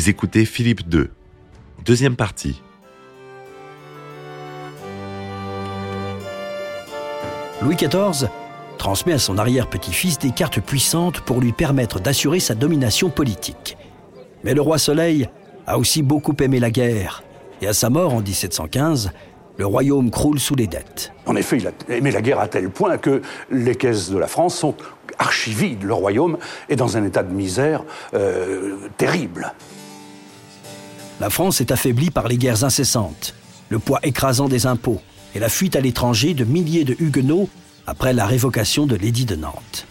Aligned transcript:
Vous 0.00 0.08
écoutez 0.08 0.46
Philippe 0.46 0.80
II. 0.90 1.10
Deuxième 1.84 2.16
partie. 2.16 2.62
Louis 7.60 7.76
XIV 7.76 8.30
transmet 8.78 9.12
à 9.12 9.18
son 9.18 9.36
arrière-petit-fils 9.36 10.18
des 10.18 10.30
cartes 10.30 10.58
puissantes 10.58 11.20
pour 11.20 11.42
lui 11.42 11.52
permettre 11.52 12.00
d'assurer 12.00 12.40
sa 12.40 12.54
domination 12.54 13.10
politique. 13.10 13.76
Mais 14.42 14.54
le 14.54 14.62
roi 14.62 14.78
Soleil 14.78 15.28
a 15.66 15.76
aussi 15.76 16.02
beaucoup 16.02 16.34
aimé 16.40 16.60
la 16.60 16.70
guerre, 16.70 17.22
et 17.60 17.66
à 17.66 17.74
sa 17.74 17.90
mort 17.90 18.14
en 18.14 18.22
1715, 18.22 19.12
le 19.58 19.66
royaume 19.66 20.10
croule 20.10 20.40
sous 20.40 20.54
les 20.54 20.66
dettes. 20.66 21.12
En 21.26 21.36
effet, 21.36 21.58
il 21.58 21.66
a 21.66 21.72
aimé 21.94 22.10
la 22.10 22.22
guerre 22.22 22.40
à 22.40 22.48
tel 22.48 22.70
point 22.70 22.96
que 22.96 23.20
les 23.50 23.74
caisses 23.74 24.08
de 24.08 24.16
la 24.16 24.28
France 24.28 24.56
sont 24.56 24.74
archivides. 25.18 25.82
Le 25.82 25.92
royaume 25.92 26.38
est 26.70 26.76
dans 26.76 26.96
un 26.96 27.04
état 27.04 27.22
de 27.22 27.34
misère 27.34 27.84
euh, 28.14 28.78
terrible. 28.96 29.52
La 31.20 31.28
France 31.28 31.60
est 31.60 31.70
affaiblie 31.70 32.10
par 32.10 32.28
les 32.28 32.38
guerres 32.38 32.64
incessantes, 32.64 33.34
le 33.68 33.78
poids 33.78 34.00
écrasant 34.02 34.48
des 34.48 34.64
impôts 34.66 35.02
et 35.34 35.38
la 35.38 35.50
fuite 35.50 35.76
à 35.76 35.80
l'étranger 35.80 36.32
de 36.32 36.44
milliers 36.44 36.84
de 36.84 36.96
huguenots 36.98 37.50
après 37.86 38.14
la 38.14 38.24
révocation 38.24 38.86
de 38.86 38.96
l'édit 38.96 39.26
de 39.26 39.36
Nantes. 39.36 39.86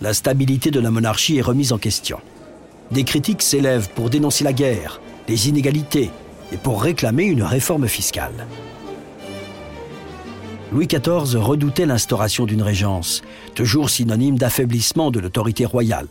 La 0.00 0.14
stabilité 0.14 0.70
de 0.70 0.80
la 0.80 0.90
monarchie 0.90 1.36
est 1.36 1.42
remise 1.42 1.74
en 1.74 1.78
question. 1.78 2.18
Des 2.90 3.04
critiques 3.04 3.42
s'élèvent 3.42 3.90
pour 3.90 4.08
dénoncer 4.08 4.44
la 4.44 4.54
guerre, 4.54 5.02
les 5.28 5.50
inégalités 5.50 6.10
et 6.52 6.56
pour 6.56 6.82
réclamer 6.82 7.24
une 7.24 7.42
réforme 7.42 7.86
fiscale. 7.86 8.46
Louis 10.72 10.86
XIV 10.86 11.36
redoutait 11.36 11.86
l'instauration 11.86 12.46
d'une 12.46 12.62
régence, 12.62 13.22
toujours 13.54 13.90
synonyme 13.90 14.38
d'affaiblissement 14.38 15.10
de 15.10 15.20
l'autorité 15.20 15.66
royale. 15.66 16.08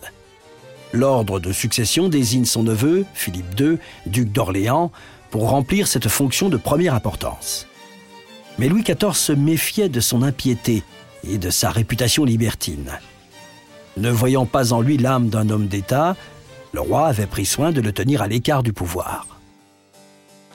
L'ordre 0.95 1.41
de 1.41 1.51
succession 1.51 2.07
désigne 2.07 2.45
son 2.45 2.63
neveu, 2.63 3.05
Philippe 3.13 3.59
II, 3.59 3.77
duc 4.05 4.31
d'Orléans, 4.31 4.93
pour 5.29 5.49
remplir 5.49 5.87
cette 5.87 6.07
fonction 6.07 6.47
de 6.47 6.55
première 6.55 6.93
importance. 6.93 7.67
Mais 8.57 8.69
Louis 8.69 8.83
XIV 8.83 9.11
se 9.11 9.33
méfiait 9.33 9.89
de 9.89 9.99
son 9.99 10.21
impiété 10.23 10.83
et 11.29 11.37
de 11.37 11.49
sa 11.49 11.69
réputation 11.69 12.23
libertine. 12.23 12.91
Ne 13.97 14.09
voyant 14.09 14.45
pas 14.45 14.71
en 14.71 14.79
lui 14.79 14.97
l'âme 14.97 15.27
d'un 15.27 15.49
homme 15.49 15.67
d'État, 15.67 16.15
le 16.71 16.79
roi 16.79 17.07
avait 17.07 17.27
pris 17.27 17.45
soin 17.45 17.73
de 17.73 17.81
le 17.81 17.91
tenir 17.91 18.21
à 18.21 18.27
l'écart 18.27 18.63
du 18.63 18.71
pouvoir. 18.71 19.27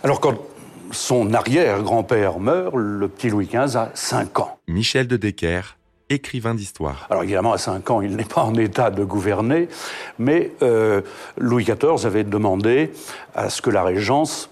Alors 0.02 0.20
quand 0.20 0.38
son 0.90 1.34
arrière-grand-père 1.34 2.38
meurt, 2.38 2.74
le 2.74 3.08
petit 3.08 3.28
Louis 3.28 3.46
XV 3.46 3.76
a 3.76 3.90
5 3.92 4.40
ans. 4.40 4.58
Michel 4.68 5.06
de 5.06 5.18
Decker, 5.18 5.76
écrivain 6.10 6.54
d'histoire. 6.54 7.06
Alors 7.08 7.22
évidemment, 7.22 7.52
à 7.52 7.58
5 7.58 7.88
ans, 7.90 8.00
il 8.00 8.16
n'est 8.16 8.24
pas 8.24 8.42
en 8.42 8.54
état 8.56 8.90
de 8.90 9.04
gouverner, 9.04 9.68
mais 10.18 10.52
euh, 10.62 11.00
Louis 11.38 11.64
XIV 11.64 12.04
avait 12.04 12.24
demandé 12.24 12.90
à 13.34 13.48
ce 13.48 13.62
que 13.62 13.70
la 13.70 13.82
régence 13.82 14.50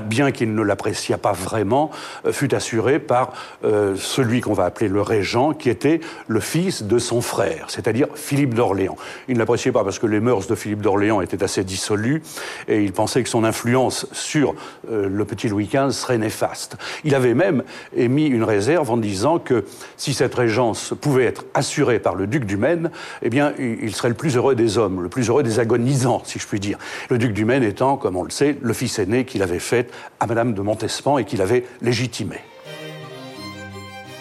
bien 0.00 0.32
qu'il 0.32 0.54
ne 0.54 0.62
l'appréciât 0.62 1.18
pas 1.18 1.32
vraiment, 1.32 1.90
euh, 2.26 2.32
fut 2.32 2.54
assuré 2.54 2.98
par 2.98 3.32
euh, 3.64 3.94
celui 3.96 4.40
qu'on 4.40 4.54
va 4.54 4.64
appeler 4.64 4.88
le 4.88 5.02
régent, 5.02 5.52
qui 5.52 5.68
était 5.68 6.00
le 6.26 6.40
fils 6.40 6.82
de 6.82 6.98
son 6.98 7.20
frère, 7.20 7.66
c'est-à-dire 7.68 8.08
Philippe 8.14 8.54
d'Orléans. 8.54 8.96
Il 9.28 9.34
ne 9.34 9.38
l'appréciait 9.38 9.72
pas 9.72 9.84
parce 9.84 9.98
que 9.98 10.06
les 10.06 10.20
mœurs 10.20 10.46
de 10.46 10.54
Philippe 10.54 10.80
d'Orléans 10.80 11.20
étaient 11.20 11.42
assez 11.42 11.64
dissolues 11.64 12.22
et 12.68 12.82
il 12.82 12.92
pensait 12.92 13.22
que 13.22 13.28
son 13.28 13.44
influence 13.44 14.06
sur 14.12 14.54
euh, 14.90 15.08
le 15.08 15.24
petit 15.24 15.48
Louis 15.48 15.68
XV 15.72 15.90
serait 15.90 16.18
néfaste. 16.18 16.76
Il 17.04 17.14
avait 17.14 17.34
même 17.34 17.62
émis 17.94 18.26
une 18.26 18.44
réserve 18.44 18.90
en 18.90 18.96
disant 18.96 19.38
que 19.38 19.64
si 19.96 20.14
cette 20.14 20.34
régence 20.34 20.94
pouvait 21.00 21.24
être 21.24 21.44
assurée 21.54 21.98
par 21.98 22.14
le 22.14 22.26
duc 22.26 22.44
du 22.44 22.56
Maine, 22.56 22.90
eh 23.22 23.30
bien, 23.30 23.52
il 23.58 23.94
serait 23.94 24.08
le 24.08 24.14
plus 24.14 24.36
heureux 24.36 24.54
des 24.54 24.78
hommes, 24.78 25.02
le 25.02 25.08
plus 25.08 25.28
heureux 25.28 25.42
des 25.42 25.58
agonisants, 25.58 26.22
si 26.24 26.38
je 26.38 26.46
puis 26.46 26.60
dire. 26.60 26.78
Le 27.10 27.18
duc 27.18 27.32
du 27.32 27.44
Maine 27.44 27.62
étant, 27.62 27.96
comme 27.96 28.16
on 28.16 28.22
le 28.22 28.30
sait, 28.30 28.56
le 28.60 28.72
fils 28.72 28.98
aîné 28.98 29.24
qu'il 29.24 29.42
avait 29.42 29.58
fait 29.58 29.81
à 30.20 30.26
Madame 30.26 30.54
de 30.54 30.62
Montespan 30.62 31.18
et 31.18 31.24
qu'il 31.24 31.42
avait 31.42 31.64
légitimé. 31.80 32.36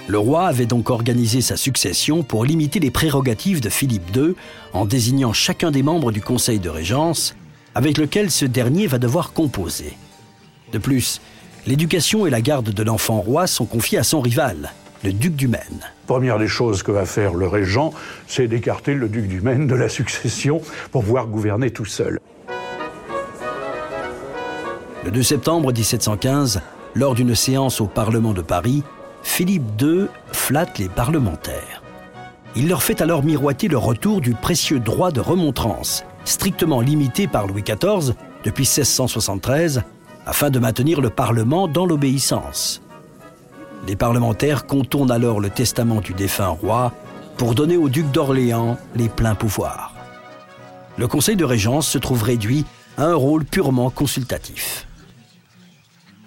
Le 0.07 0.17
roi 0.17 0.47
avait 0.47 0.66
donc 0.66 0.89
organisé 0.89 1.41
sa 1.41 1.55
succession 1.55 2.23
pour 2.23 2.44
limiter 2.44 2.79
les 2.79 2.91
prérogatives 2.91 3.61
de 3.61 3.69
Philippe 3.69 4.16
II 4.16 4.35
en 4.73 4.85
désignant 4.85 5.31
chacun 5.31 5.72
des 5.72 5.83
membres 5.83 6.11
du 6.11 6.22
Conseil 6.22 6.59
de 6.59 6.69
Régence 6.69 7.35
avec 7.75 7.97
lequel 7.97 8.31
ce 8.31 8.45
dernier 8.45 8.88
va 8.88 8.97
devoir 8.97 9.31
composer. 9.31 9.94
De 10.73 10.79
plus, 10.79 11.22
l'éducation 11.66 12.25
et 12.25 12.29
la 12.29 12.41
garde 12.41 12.72
de 12.72 12.83
l'enfant 12.83 13.22
roi 13.22 13.47
sont 13.47 13.66
confiées 13.66 13.99
à 13.99 14.03
son 14.03 14.22
rival, 14.22 14.72
le 15.03 15.13
duc 15.13 15.35
du 15.35 15.47
Maine. 15.47 15.81
Première 16.07 16.39
des 16.39 16.47
choses 16.47 16.83
que 16.83 16.91
va 16.91 17.05
faire 17.05 17.33
le 17.33 17.47
régent, 17.47 17.93
c'est 18.28 18.47
d'écarter 18.47 18.93
le 18.93 19.07
duc 19.07 19.28
du 19.28 19.41
Maine 19.41 19.67
de 19.67 19.75
la 19.75 19.88
succession 19.88 20.61
pour 20.91 21.03
pouvoir 21.03 21.28
gouverner 21.28 21.72
tout 21.72 21.85
seul. 21.85 22.19
Le 25.03 25.09
2 25.09 25.23
septembre 25.23 25.73
1715, 25.73 26.62
lors 26.94 27.16
d'une 27.16 27.34
séance 27.34 27.81
au 27.81 27.88
Parlement 27.88 28.34
de 28.34 28.44
Paris, 28.44 28.84
Philippe 29.23 29.81
II 29.81 30.06
flatte 30.31 30.78
les 30.78 30.89
parlementaires. 30.89 31.81
Il 32.56 32.67
leur 32.67 32.84
fait 32.84 33.01
alors 33.01 33.23
miroiter 33.23 33.67
le 33.67 33.79
retour 33.79 34.22
du 34.22 34.35
précieux 34.35 34.79
droit 34.79 35.11
de 35.11 35.19
remontrance, 35.19 36.03
strictement 36.23 36.81
limité 36.81 37.28
par 37.28 37.47
Louis 37.47 37.63
XIV 37.63 38.13
depuis 38.44 38.66
1673, 38.66 39.81
afin 40.28 40.51
de 40.51 40.59
maintenir 40.59 41.01
le 41.01 41.09
Parlement 41.09 41.67
dans 41.67 41.88
l'obéissance. 41.88 42.84
Les 43.88 43.95
parlementaires 43.95 44.67
contournent 44.67 45.11
alors 45.11 45.40
le 45.40 45.50
testament 45.50 46.01
du 46.01 46.13
défunt 46.13 46.50
roi 46.50 46.94
pour 47.38 47.56
donner 47.56 47.78
au 47.78 47.90
duc 47.90 48.11
d'Orléans 48.11 48.78
les 48.95 49.09
pleins 49.09 49.34
pouvoirs. 49.34 49.95
Le 51.00 51.07
Conseil 51.07 51.38
de 51.38 51.45
Régence 51.45 51.88
se 51.88 51.97
trouve 51.97 52.22
réduit 52.22 52.66
à 53.00 53.06
un 53.06 53.16
rôle 53.16 53.45
purement 53.45 53.90
consultatif 53.90 54.85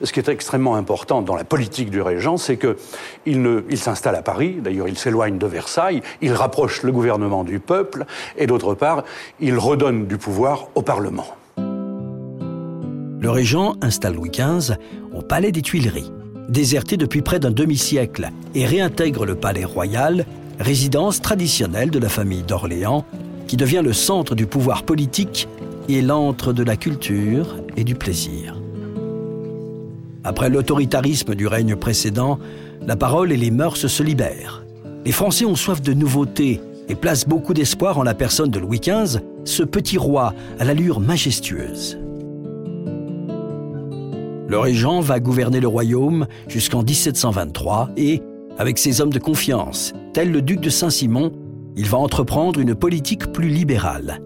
ce 0.03 0.13
qui 0.13 0.21
est 0.21 0.29
extrêmement 0.29 0.75
important 0.77 1.23
dans 1.23 1.37
la 1.37 1.45
politique 1.45 1.91
du 1.91 2.03
régent, 2.03 2.37
c'est 2.37 2.57
qu'il 2.57 3.63
il 3.71 3.79
s'installe 3.79 4.17
à 4.17 4.23
Paris, 4.23 4.59
d'ailleurs 4.63 4.89
il 4.89 4.99
s'éloigne 4.99 5.39
de 5.39 5.47
Versailles, 5.47 6.03
il 6.21 6.33
rapproche 6.33 6.83
le 6.83 6.93
gouvernement 6.93 7.45
du 7.45 7.61
peuple, 7.61 8.05
et 8.37 8.47
d'autre 8.47 8.75
part, 8.75 9.05
il 9.41 9.59
redonne 9.59 10.07
du 10.07 10.19
pouvoir 10.19 10.69
au 10.75 10.83
Parlement. 10.83 11.27
Le 11.57 13.31
régent 13.31 13.77
installe 13.81 14.15
Louis 14.15 14.31
XV 14.31 14.75
au 15.15 15.23
Palais 15.23 15.53
des 15.53 15.63
Tuileries, 15.63 16.13
déserté 16.49 16.97
depuis 16.97 17.23
près 17.23 17.39
d'un 17.39 17.53
demi-siècle, 17.53 18.31
et 18.55 18.67
réintègre 18.67 19.25
le 19.25 19.35
Palais 19.35 19.65
Royal, 19.65 20.27
résidence 20.59 21.23
traditionnelle 21.23 21.91
de 21.91 21.99
la 21.99 22.09
famille 22.09 22.43
d'Orléans, 22.43 23.05
qui 23.47 23.57
devient 23.57 23.83
le 23.83 23.93
centre 23.93 24.35
du 24.35 24.47
pouvoir 24.47 24.83
politique 24.83 25.49
et 25.89 26.03
l'antre 26.03 26.53
de 26.53 26.63
la 26.63 26.77
culture 26.77 27.57
et 27.77 27.85
du 27.85 27.95
plaisir. 27.95 28.54
Après 30.25 30.49
l'autoritarisme 30.49 31.35
du 31.35 31.47
règne 31.47 31.77
précédent, 31.77 32.39
la 32.87 32.97
parole 32.97 33.31
et 33.31 33.37
les 33.37 33.51
mœurs 33.51 33.87
se 33.87 34.03
libèrent. 34.03 34.65
Les 35.05 35.13
Français 35.13 35.45
ont 35.45 35.55
soif 35.55 35.83
de 35.83 35.93
nouveautés 35.93 36.63
et 36.89 36.95
placent 36.95 37.29
beaucoup 37.29 37.53
d'espoir 37.53 37.99
en 37.99 38.03
la 38.03 38.15
personne 38.15 38.51
de 38.51 38.59
Louis 38.59 38.81
XV, 38.81 39.21
ce 39.45 39.63
petit 39.63 39.99
roi 39.99 40.33
à 40.59 40.65
l'allure 40.65 40.99
majestueuse. 40.99 41.99
Le 44.49 44.59
régent 44.59 45.01
va 45.01 45.21
gouverner 45.21 45.61
le 45.61 45.69
royaume 45.69 46.27
jusqu'en 46.49 46.83
1723 46.83 47.91
et, 47.99 48.23
avec 48.59 48.79
ses 48.79 49.03
hommes 49.03 49.13
de 49.13 49.19
confiance, 49.19 49.93
tel 50.15 50.31
le 50.31 50.41
duc 50.41 50.61
de 50.61 50.71
Saint-Simon, 50.71 51.33
il 51.77 51.87
va 51.87 51.99
entreprendre 51.99 52.61
une 52.61 52.75
politique 52.75 53.31
plus 53.31 53.49
libérale. 53.49 54.23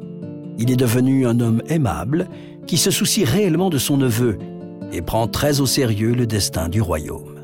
Il 0.59 0.71
est 0.71 0.77
devenu 0.77 1.27
un 1.27 1.41
homme 1.41 1.63
aimable 1.69 2.29
qui 2.67 2.77
se 2.77 2.91
soucie 2.93 3.25
réellement 3.25 3.71
de 3.71 3.79
son 3.79 3.97
neveu 3.97 4.39
et 4.93 5.03
prend 5.03 5.29
très 5.29 5.61
au 5.61 5.67
sérieux 5.67 6.15
le 6.15 6.27
destin 6.27 6.69
du 6.69 6.81
royaume. 6.81 7.39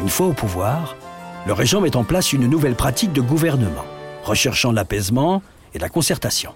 Une 0.00 0.08
fois 0.08 0.26
au 0.26 0.32
pouvoir, 0.32 0.96
le 1.46 1.52
régent 1.52 1.80
met 1.80 1.96
en 1.96 2.02
place 2.02 2.32
une 2.32 2.48
nouvelle 2.48 2.74
pratique 2.74 3.12
de 3.12 3.20
gouvernement, 3.20 3.84
recherchant 4.24 4.72
l'apaisement 4.72 5.42
et 5.74 5.78
la 5.78 5.88
concertation. 5.88 6.54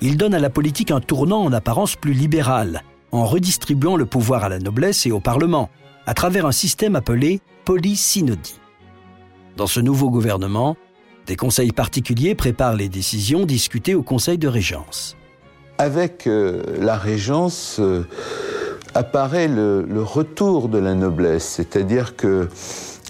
Il 0.00 0.16
donne 0.16 0.32
à 0.32 0.38
la 0.38 0.50
politique 0.50 0.92
un 0.92 1.00
tournant 1.00 1.42
en 1.42 1.52
apparence 1.52 1.96
plus 1.96 2.12
libéral, 2.12 2.82
en 3.10 3.24
redistribuant 3.24 3.96
le 3.96 4.06
pouvoir 4.06 4.44
à 4.44 4.48
la 4.48 4.58
noblesse 4.58 5.06
et 5.06 5.12
au 5.12 5.20
Parlement, 5.20 5.70
à 6.06 6.14
travers 6.14 6.46
un 6.46 6.52
système 6.52 6.96
appelé 6.96 7.40
polysynodie. 7.64 8.61
Dans 9.56 9.66
ce 9.66 9.80
nouveau 9.80 10.10
gouvernement, 10.10 10.76
des 11.26 11.36
conseils 11.36 11.72
particuliers 11.72 12.34
préparent 12.34 12.74
les 12.74 12.88
décisions 12.88 13.44
discutées 13.44 13.94
au 13.94 14.02
Conseil 14.02 14.38
de 14.38 14.48
Régence. 14.48 15.16
Avec 15.78 16.26
euh, 16.26 16.62
la 16.80 16.96
Régence 16.96 17.76
euh, 17.78 18.06
apparaît 18.94 19.48
le, 19.48 19.84
retour 20.02 20.68
de 20.68 20.78
la 20.78 20.94
noblesse, 20.94 21.44
c'est-à-dire 21.44 22.16
que 22.16 22.48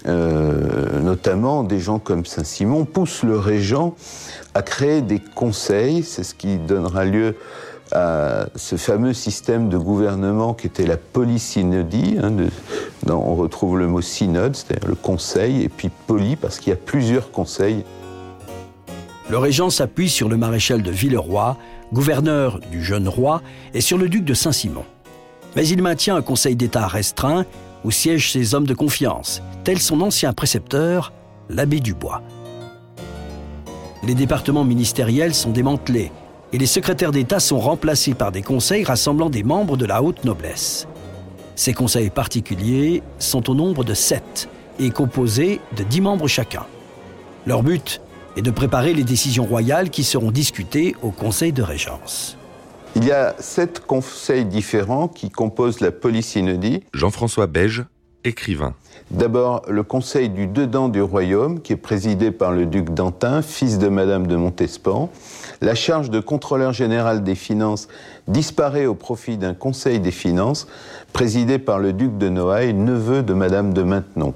euh, 0.05 0.99
notamment 0.99 1.63
des 1.63 1.79
gens 1.79 1.97
comme 1.97 2.25
Saint-Simon 2.25 2.83
poussent 2.83 3.23
le 3.23 3.37
régent 3.37 3.95
à 4.53 4.61
créer 4.61 5.01
des 5.01 5.19
conseils, 5.19 6.03
c'est 6.03 6.23
ce 6.23 6.35
qui 6.35 6.57
donnera 6.57 7.05
lieu 7.05 7.35
à 7.93 8.47
ce 8.55 8.75
fameux 8.75 9.13
système 9.13 9.69
de 9.69 9.77
gouvernement 9.77 10.53
qui 10.53 10.67
était 10.67 10.85
la 10.85 10.97
polysynodie, 10.97 12.17
on 13.09 13.35
retrouve 13.35 13.77
le 13.77 13.87
mot 13.87 14.01
synode, 14.01 14.55
c'est-à-dire 14.55 14.87
le 14.87 14.95
conseil, 14.95 15.63
et 15.63 15.69
puis 15.69 15.89
poli 16.07 16.35
parce 16.35 16.59
qu'il 16.59 16.69
y 16.69 16.73
a 16.73 16.77
plusieurs 16.77 17.31
conseils. 17.31 17.83
Le 19.29 19.37
régent 19.37 19.69
s'appuie 19.69 20.09
sur 20.09 20.29
le 20.29 20.37
maréchal 20.37 20.83
de 20.83 20.91
Villeroy, 20.91 21.57
gouverneur 21.91 22.59
du 22.71 22.83
jeune 22.83 23.07
roi, 23.07 23.41
et 23.73 23.81
sur 23.81 23.97
le 23.97 24.09
duc 24.09 24.25
de 24.25 24.33
Saint-Simon. 24.33 24.83
Mais 25.55 25.67
il 25.67 25.81
maintient 25.81 26.15
un 26.15 26.21
conseil 26.21 26.55
d'État 26.55 26.87
restreint 26.87 27.45
où 27.83 27.91
siègent 27.91 28.31
ses 28.31 28.55
hommes 28.55 28.67
de 28.67 28.73
confiance, 28.73 29.41
tel 29.63 29.79
son 29.79 30.01
ancien 30.01 30.33
précepteur, 30.33 31.13
l'abbé 31.49 31.79
Dubois. 31.79 32.21
Les 34.03 34.15
départements 34.15 34.65
ministériels 34.65 35.33
sont 35.33 35.51
démantelés 35.51 36.11
et 36.51 36.57
les 36.57 36.65
secrétaires 36.65 37.11
d'État 37.11 37.39
sont 37.39 37.59
remplacés 37.59 38.13
par 38.13 38.31
des 38.31 38.41
conseils 38.41 38.83
rassemblant 38.83 39.29
des 39.29 39.43
membres 39.43 39.77
de 39.77 39.85
la 39.85 40.03
haute 40.03 40.23
noblesse. 40.25 40.87
Ces 41.55 41.73
conseils 41.73 42.09
particuliers 42.09 43.03
sont 43.19 43.49
au 43.49 43.55
nombre 43.55 43.83
de 43.83 43.93
sept 43.93 44.49
et 44.79 44.89
composés 44.89 45.61
de 45.77 45.83
dix 45.83 46.01
membres 46.01 46.27
chacun. 46.27 46.65
Leur 47.45 47.63
but 47.63 48.01
est 48.35 48.41
de 48.41 48.51
préparer 48.51 48.93
les 48.93 49.03
décisions 49.03 49.45
royales 49.45 49.89
qui 49.89 50.03
seront 50.03 50.31
discutées 50.31 50.95
au 51.03 51.11
Conseil 51.11 51.53
de 51.53 51.61
Régence. 51.61 52.37
Il 52.95 53.05
y 53.05 53.11
a 53.11 53.35
sept 53.39 53.79
conseils 53.79 54.45
différents 54.45 55.07
qui 55.07 55.29
composent 55.29 55.79
la 55.79 55.91
polysynodie. 55.91 56.83
Jean-François 56.93 57.47
Beige, 57.47 57.85
D'abord, 59.11 59.63
le 59.67 59.83
conseil 59.83 60.29
du 60.29 60.47
dedans 60.47 60.87
du 60.87 61.01
royaume, 61.01 61.61
qui 61.61 61.73
est 61.73 61.77
présidé 61.77 62.31
par 62.31 62.51
le 62.51 62.65
duc 62.65 62.93
d'Antin, 62.93 63.41
fils 63.41 63.77
de 63.77 63.89
Madame 63.89 64.27
de 64.27 64.35
Montespan. 64.35 65.09
La 65.61 65.75
charge 65.75 66.09
de 66.09 66.19
contrôleur 66.19 66.73
général 66.73 67.23
des 67.23 67.35
finances 67.35 67.87
disparaît 68.27 68.85
au 68.85 68.95
profit 68.95 69.37
d'un 69.37 69.53
conseil 69.53 69.99
des 69.99 70.11
finances, 70.11 70.67
présidé 71.11 71.59
par 71.59 71.79
le 71.79 71.93
duc 71.93 72.17
de 72.17 72.29
Noailles, 72.29 72.73
neveu 72.73 73.23
de 73.23 73.33
Madame 73.33 73.73
de 73.73 73.83
Maintenon. 73.83 74.33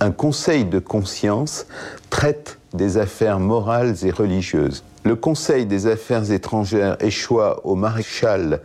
Un 0.00 0.10
conseil 0.10 0.64
de 0.64 0.78
conscience 0.78 1.66
traite 2.08 2.58
des 2.72 2.96
affaires 2.96 3.38
morales 3.38 3.94
et 4.02 4.10
religieuses. 4.10 4.82
Le 5.04 5.16
Conseil 5.16 5.66
des 5.66 5.86
affaires 5.86 6.30
étrangères 6.30 6.96
échoua 7.00 7.60
au 7.64 7.74
maréchal 7.74 8.60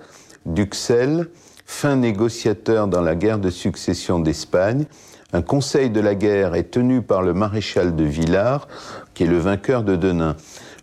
d'Uxelles, 0.46 1.28
fin 1.66 1.96
négociateur 1.96 2.88
dans 2.88 3.02
la 3.02 3.16
guerre 3.16 3.40
de 3.40 3.50
succession 3.50 4.20
d'Espagne. 4.20 4.86
Un 5.34 5.42
conseil 5.42 5.90
de 5.90 6.00
la 6.00 6.16
guerre 6.16 6.56
est 6.56 6.72
tenu 6.72 7.02
par 7.02 7.22
le 7.22 7.34
maréchal 7.34 7.96
de 7.96 8.04
Villars, 8.04 8.68
qui 9.14 9.24
est 9.24 9.28
le 9.28 9.40
vainqueur 9.40 9.84
de 9.84 9.96
Denain. 9.96 10.36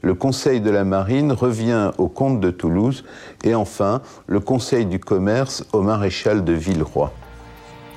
Le 0.03 0.15
conseil 0.15 0.61
de 0.61 0.71
la 0.71 0.85
marine 0.85 1.33
revient 1.33 1.93
au 1.97 2.09
comte 2.09 2.41
de 2.41 2.51
Toulouse. 2.51 3.05
Et 3.45 3.55
enfin, 3.55 4.03
le 4.27 4.41
conseil 4.41 4.85
du 4.85 4.99
commerce 4.99 5.65
au 5.73 5.81
maréchal 5.81 6.45
de 6.45 6.53
Villeroy. 6.53 7.13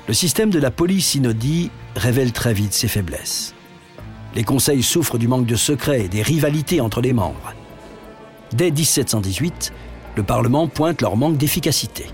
Le 0.06 0.14
système 0.14 0.50
de 0.50 0.60
la 0.60 0.70
polysynodie 0.70 1.70
révèle 1.96 2.32
très 2.32 2.54
vite 2.54 2.72
ses 2.72 2.86
faiblesses. 2.86 3.54
Les 4.36 4.44
conseils 4.44 4.84
souffrent 4.84 5.18
du 5.18 5.26
manque 5.26 5.46
de 5.46 5.56
secret 5.56 6.04
et 6.04 6.08
des 6.08 6.22
rivalités 6.22 6.80
entre 6.80 7.00
les 7.00 7.12
membres. 7.12 7.54
Dès 8.52 8.70
1718, 8.70 9.72
le 10.16 10.22
Parlement 10.22 10.68
pointe 10.68 11.02
leur 11.02 11.16
manque 11.16 11.36
d'efficacité. 11.36 12.06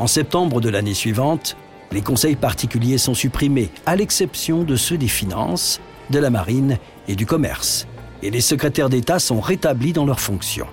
En 0.00 0.06
septembre 0.06 0.62
de 0.62 0.70
l'année 0.70 0.94
suivante, 0.94 1.58
les 1.92 2.00
conseils 2.00 2.34
particuliers 2.34 2.96
sont 2.96 3.12
supprimés, 3.12 3.68
à 3.84 3.96
l'exception 3.96 4.64
de 4.64 4.74
ceux 4.74 4.96
des 4.96 5.08
finances, 5.08 5.78
de 6.08 6.18
la 6.18 6.30
marine 6.30 6.78
et 7.06 7.14
du 7.14 7.26
commerce, 7.26 7.86
et 8.22 8.30
les 8.30 8.40
secrétaires 8.40 8.88
d'État 8.88 9.18
sont 9.18 9.40
rétablis 9.40 9.92
dans 9.92 10.06
leurs 10.06 10.20
fonctions. 10.20 10.68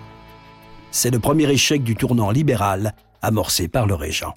C'est 0.91 1.11
le 1.11 1.19
premier 1.19 1.51
échec 1.51 1.83
du 1.83 1.97
tournant 1.97 2.31
libéral 2.31 2.93
amorcé 3.21 3.67
par 3.67 3.85
le 3.85 3.95
régent. 3.95 4.33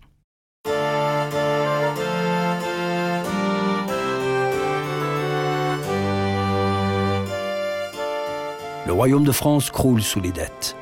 le 8.87 8.93
royaume 8.93 9.23
de 9.23 9.31
France 9.31 9.71
croule 9.71 10.03
sous 10.03 10.21
les 10.21 10.33
dettes. 10.33 10.75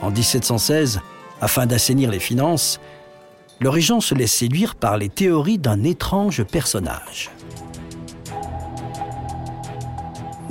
En 0.00 0.10
1716, 0.10 1.00
afin 1.40 1.66
d'assainir 1.66 2.10
les 2.10 2.18
finances, 2.18 2.80
le 3.62 3.68
régent 3.68 4.00
se 4.00 4.16
laisse 4.16 4.32
séduire 4.32 4.74
par 4.74 4.96
les 4.96 5.08
théories 5.08 5.58
d'un 5.58 5.84
étrange 5.84 6.42
personnage. 6.42 7.30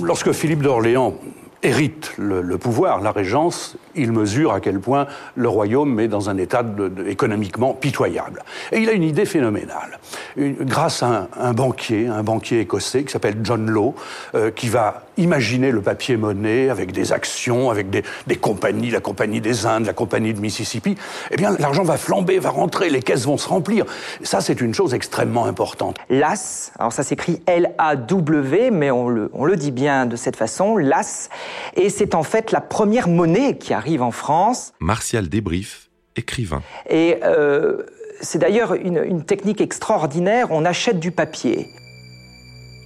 Lorsque 0.00 0.32
Philippe 0.32 0.62
d'Orléans 0.62 1.14
hérite 1.62 2.14
le, 2.16 2.56
pouvoir, 2.56 3.02
la 3.02 3.12
régence, 3.12 3.76
il 3.94 4.12
mesure 4.12 4.52
à 4.52 4.60
quel 4.60 4.80
point 4.80 5.06
le 5.36 5.48
royaume 5.48 5.98
est 6.00 6.08
dans 6.08 6.30
un 6.30 6.36
état 6.36 6.64
économiquement 7.06 7.74
pitoyable. 7.74 8.42
Et 8.70 8.78
il 8.78 8.88
a 8.88 8.92
une 8.92 9.02
idée 9.02 9.24
phénoménale. 9.24 9.98
grâce 10.36 11.02
à 11.02 11.28
un, 11.38 11.52
banquier, 11.52 12.06
un 12.08 12.22
banquier 12.22 12.60
écossais 12.60 13.04
qui 13.04 13.12
s'appelle 13.12 13.38
John 13.42 13.68
Law, 13.70 13.94
euh, 14.34 14.50
qui 14.50 14.68
va 14.68 15.04
imaginer 15.16 15.70
le 15.70 15.82
papier-monnaie 15.82 16.70
avec 16.70 16.92
des 16.92 17.12
actions, 17.12 17.70
avec 17.70 17.90
des, 17.90 18.02
compagnies, 18.36 18.90
la 18.90 19.00
compagnie 19.00 19.40
des 19.40 19.66
Indes, 19.66 19.86
la 19.86 19.92
compagnie 19.92 20.32
de 20.32 20.40
Mississippi, 20.40 20.96
eh 21.30 21.36
bien 21.36 21.54
l'argent 21.58 21.82
va 21.82 21.96
flamber, 21.96 22.38
va 22.38 22.50
rentrer, 22.50 22.88
les 22.88 23.02
caisses 23.02 23.26
vont 23.26 23.36
se 23.36 23.48
remplir. 23.48 23.84
Ça, 24.22 24.40
c'est 24.40 24.60
une 24.60 24.74
chose 24.74 24.94
extrêmement 24.94 25.44
importante. 25.44 25.96
L'AS, 26.08 26.72
alors 26.78 26.92
ça 26.92 27.02
s'écrit 27.02 27.42
L-A-W, 27.46 28.70
mais 28.70 28.90
on 28.90 29.08
le, 29.08 29.30
on 29.34 29.44
le 29.44 29.56
dit 29.56 29.70
bien 29.70 30.06
de 30.06 30.16
cette 30.16 30.36
façon, 30.36 30.76
l'AS, 30.76 31.28
et 31.76 31.90
c'est 31.90 32.14
en 32.14 32.22
fait 32.22 32.52
la 32.52 32.60
première 32.60 33.08
monnaie 33.08 33.56
qui 33.56 33.74
arrive 33.82 34.02
en 34.02 34.12
France. 34.12 34.72
Martial 34.80 35.28
Débrief, 35.28 35.90
écrivain. 36.16 36.62
Et 36.88 37.18
euh, 37.24 37.82
c'est 38.20 38.38
d'ailleurs 38.38 38.74
une, 38.74 39.02
une 39.04 39.24
technique 39.24 39.60
extraordinaire, 39.60 40.52
on 40.52 40.64
achète 40.64 41.00
du 41.00 41.10
papier. 41.10 41.68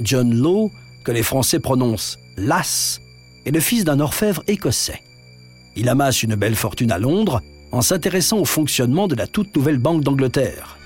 John 0.00 0.34
Law 0.34 0.70
que 1.06 1.12
les 1.12 1.22
Français 1.22 1.60
prononcent 1.60 2.19
Las, 2.37 3.00
est 3.46 3.52
le 3.52 3.60
fils 3.60 3.84
d'un 3.84 4.00
orfèvre 4.00 4.43
écossais. 4.48 5.00
Il 5.76 5.88
amasse 5.88 6.25
une 6.25 6.34
belle 6.34 6.56
fortune 6.56 6.90
à 6.90 6.98
Londres 6.98 7.43
en 7.70 7.81
s'intéressant 7.81 8.38
au 8.38 8.44
fonctionnement 8.44 9.06
de 9.06 9.14
la 9.14 9.28
toute 9.28 9.54
nouvelle 9.54 9.78
Banque 9.78 10.02
d'Angleterre. 10.02 10.76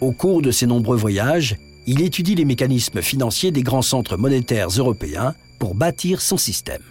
Au 0.00 0.12
cours 0.12 0.42
de 0.42 0.52
ses 0.52 0.66
nombreux 0.66 0.96
voyages, 0.96 1.56
il 1.88 2.02
étudie 2.02 2.36
les 2.36 2.44
mécanismes 2.44 3.02
financiers 3.02 3.50
des 3.50 3.64
grands 3.64 3.82
centres 3.82 4.16
monétaires 4.16 4.68
européens 4.68 5.34
pour 5.58 5.74
bâtir 5.74 6.20
son 6.20 6.36
système. 6.36 6.84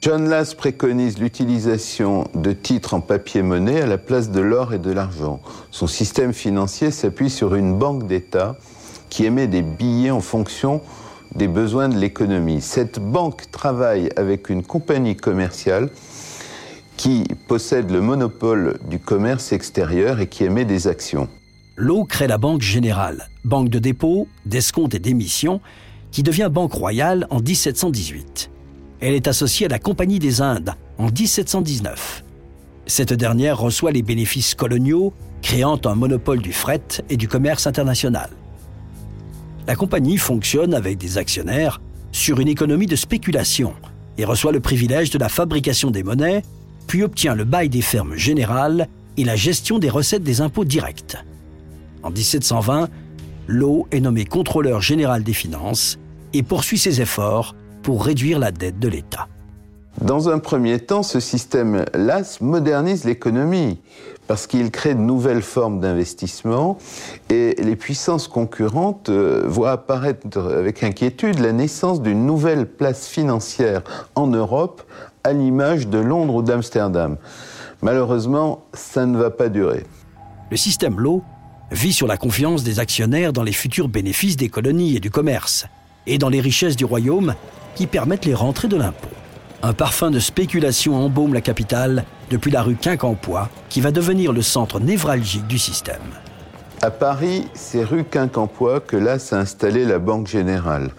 John 0.00 0.28
Lass 0.28 0.54
préconise 0.54 1.18
l'utilisation 1.18 2.28
de 2.32 2.52
titres 2.52 2.94
en 2.94 3.00
papier-monnaie 3.00 3.80
à 3.80 3.86
la 3.86 3.98
place 3.98 4.30
de 4.30 4.40
l'or 4.40 4.72
et 4.72 4.78
de 4.78 4.92
l'argent. 4.92 5.40
Son 5.72 5.88
système 5.88 6.32
financier 6.32 6.92
s'appuie 6.92 7.30
sur 7.30 7.56
une 7.56 7.76
banque 7.76 8.06
d'État 8.06 8.56
qui 9.10 9.24
émet 9.24 9.48
des 9.48 9.62
billets 9.62 10.12
en 10.12 10.20
fonction 10.20 10.82
des 11.34 11.48
besoins 11.48 11.88
de 11.88 11.98
l'économie. 11.98 12.60
Cette 12.60 13.00
banque 13.00 13.50
travaille 13.50 14.10
avec 14.14 14.50
une 14.50 14.62
compagnie 14.62 15.16
commerciale 15.16 15.90
qui 16.96 17.24
possède 17.48 17.90
le 17.90 18.00
monopole 18.00 18.78
du 18.88 19.00
commerce 19.00 19.50
extérieur 19.52 20.20
et 20.20 20.28
qui 20.28 20.44
émet 20.44 20.64
des 20.64 20.86
actions. 20.86 21.28
L'eau 21.74 22.04
crée 22.04 22.28
la 22.28 22.38
Banque 22.38 22.62
Générale, 22.62 23.28
banque 23.44 23.68
de 23.68 23.80
dépôt, 23.80 24.28
d'escompte 24.46 24.94
et 24.94 25.00
d'émission, 25.00 25.60
qui 26.12 26.22
devient 26.22 26.50
Banque 26.52 26.72
Royale 26.72 27.26
en 27.30 27.40
1718. 27.40 28.50
Elle 29.00 29.14
est 29.14 29.28
associée 29.28 29.66
à 29.66 29.68
la 29.68 29.78
Compagnie 29.78 30.18
des 30.18 30.40
Indes 30.40 30.74
en 30.98 31.06
1719. 31.06 32.24
Cette 32.86 33.12
dernière 33.12 33.58
reçoit 33.58 33.92
les 33.92 34.02
bénéfices 34.02 34.54
coloniaux, 34.54 35.12
créant 35.42 35.80
un 35.84 35.94
monopole 35.94 36.40
du 36.40 36.52
fret 36.52 36.82
et 37.08 37.16
du 37.16 37.28
commerce 37.28 37.66
international 37.66 38.30
la 39.68 39.76
compagnie 39.76 40.16
fonctionne 40.16 40.72
avec 40.72 40.96
des 40.96 41.18
actionnaires 41.18 41.82
sur 42.10 42.40
une 42.40 42.48
économie 42.48 42.86
de 42.86 42.96
spéculation 42.96 43.74
et 44.16 44.24
reçoit 44.24 44.50
le 44.50 44.60
privilège 44.60 45.10
de 45.10 45.18
la 45.18 45.28
fabrication 45.28 45.90
des 45.90 46.02
monnaies, 46.02 46.42
puis 46.86 47.02
obtient 47.02 47.34
le 47.34 47.44
bail 47.44 47.68
des 47.68 47.82
fermes 47.82 48.16
générales 48.16 48.88
et 49.18 49.24
la 49.24 49.36
gestion 49.36 49.78
des 49.78 49.90
recettes 49.90 50.22
des 50.22 50.40
impôts 50.40 50.64
directs. 50.64 51.18
En 52.02 52.10
1720, 52.10 52.88
Lowe 53.46 53.86
est 53.90 54.00
nommé 54.00 54.24
contrôleur 54.24 54.80
général 54.80 55.22
des 55.22 55.34
finances 55.34 55.98
et 56.32 56.42
poursuit 56.42 56.78
ses 56.78 57.02
efforts 57.02 57.54
pour 57.82 58.04
réduire 58.04 58.38
la 58.38 58.50
dette 58.50 58.78
de 58.78 58.88
l'État. 58.88 59.28
Dans 60.00 60.28
un 60.28 60.38
premier 60.38 60.78
temps, 60.78 61.02
ce 61.02 61.18
système 61.18 61.84
LAS 61.92 62.38
modernise 62.40 63.04
l'économie 63.04 63.80
parce 64.28 64.46
qu'il 64.46 64.70
crée 64.70 64.94
de 64.94 65.00
nouvelles 65.00 65.42
formes 65.42 65.80
d'investissement 65.80 66.78
et 67.30 67.56
les 67.58 67.74
puissances 67.74 68.28
concurrentes 68.28 69.08
euh, 69.08 69.42
voient 69.46 69.72
apparaître 69.72 70.38
avec 70.38 70.84
inquiétude 70.84 71.40
la 71.40 71.52
naissance 71.52 72.00
d'une 72.02 72.26
nouvelle 72.26 72.66
place 72.66 73.08
financière 73.08 73.82
en 74.14 74.28
Europe 74.28 74.82
à 75.24 75.32
l'image 75.32 75.88
de 75.88 75.98
Londres 75.98 76.36
ou 76.36 76.42
d'Amsterdam. 76.42 77.16
Malheureusement, 77.82 78.64
ça 78.74 79.06
ne 79.06 79.18
va 79.18 79.30
pas 79.30 79.48
durer. 79.48 79.84
Le 80.50 80.56
système 80.56 81.00
Lowe 81.00 81.22
vit 81.72 81.92
sur 81.92 82.06
la 82.06 82.16
confiance 82.16 82.62
des 82.62 82.80
actionnaires 82.80 83.32
dans 83.32 83.42
les 83.42 83.52
futurs 83.52 83.88
bénéfices 83.88 84.36
des 84.36 84.48
colonies 84.48 84.96
et 84.96 85.00
du 85.00 85.10
commerce 85.10 85.66
et 86.06 86.18
dans 86.18 86.28
les 86.28 86.40
richesses 86.40 86.76
du 86.76 86.84
royaume 86.84 87.34
qui 87.78 87.86
permettent 87.86 88.24
les 88.24 88.34
rentrées 88.34 88.66
de 88.66 88.76
l'impôt. 88.76 89.06
Un 89.62 89.72
parfum 89.72 90.10
de 90.10 90.18
spéculation 90.18 90.96
embaume 90.96 91.32
la 91.32 91.40
capitale 91.40 92.04
depuis 92.28 92.50
la 92.50 92.62
rue 92.62 92.74
Quincampoix, 92.74 93.50
qui 93.68 93.80
va 93.80 93.92
devenir 93.92 94.32
le 94.32 94.42
centre 94.42 94.80
névralgique 94.80 95.46
du 95.46 95.60
système. 95.60 96.02
À 96.82 96.90
Paris, 96.90 97.46
c'est 97.54 97.84
rue 97.84 98.02
Quincampoix 98.02 98.80
que 98.80 98.96
là 98.96 99.20
s'est 99.20 99.36
installée 99.36 99.84
la 99.84 100.00
Banque 100.00 100.26
Générale. 100.26 100.90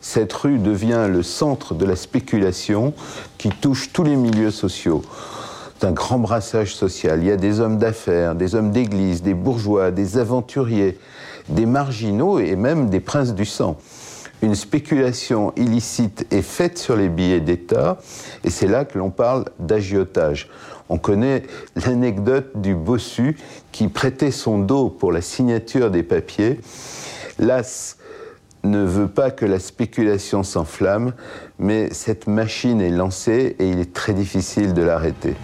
Cette 0.00 0.32
rue 0.32 0.60
devient 0.60 1.08
le 1.10 1.24
centre 1.24 1.74
de 1.74 1.84
la 1.84 1.96
spéculation 1.96 2.94
qui 3.36 3.48
touche 3.48 3.92
tous 3.92 4.04
les 4.04 4.14
milieux 4.14 4.52
sociaux. 4.52 5.02
C'est 5.80 5.88
un 5.88 5.92
grand 5.92 6.20
brassage 6.20 6.76
social. 6.76 7.18
Il 7.22 7.26
y 7.26 7.32
a 7.32 7.36
des 7.36 7.58
hommes 7.58 7.78
d'affaires, 7.78 8.36
des 8.36 8.54
hommes 8.54 8.70
d'église, 8.70 9.20
des 9.24 9.34
bourgeois, 9.34 9.90
des 9.90 10.16
aventuriers, 10.16 10.96
des 11.48 11.66
marginaux 11.66 12.38
et 12.38 12.54
même 12.54 12.88
des 12.88 13.00
princes 13.00 13.34
du 13.34 13.46
sang. 13.46 13.76
Une 14.42 14.54
spéculation 14.54 15.52
illicite 15.56 16.26
est 16.30 16.42
faite 16.42 16.78
sur 16.78 16.96
les 16.96 17.08
billets 17.08 17.40
d'État 17.40 17.98
et 18.42 18.50
c'est 18.50 18.66
là 18.66 18.84
que 18.86 18.98
l'on 18.98 19.10
parle 19.10 19.44
d'agiotage. 19.58 20.48
On 20.88 20.96
connaît 20.96 21.42
l'anecdote 21.76 22.50
du 22.54 22.74
bossu 22.74 23.36
qui 23.70 23.88
prêtait 23.88 24.30
son 24.30 24.58
dos 24.58 24.88
pour 24.88 25.12
la 25.12 25.20
signature 25.20 25.90
des 25.90 26.02
papiers. 26.02 26.60
L'AS 27.38 27.98
ne 28.64 28.82
veut 28.82 29.08
pas 29.08 29.30
que 29.30 29.44
la 29.44 29.58
spéculation 29.58 30.42
s'enflamme, 30.42 31.12
mais 31.58 31.92
cette 31.92 32.26
machine 32.26 32.80
est 32.80 32.90
lancée 32.90 33.56
et 33.58 33.68
il 33.68 33.78
est 33.78 33.92
très 33.92 34.14
difficile 34.14 34.72
de 34.74 34.82
l'arrêter. 34.82 35.34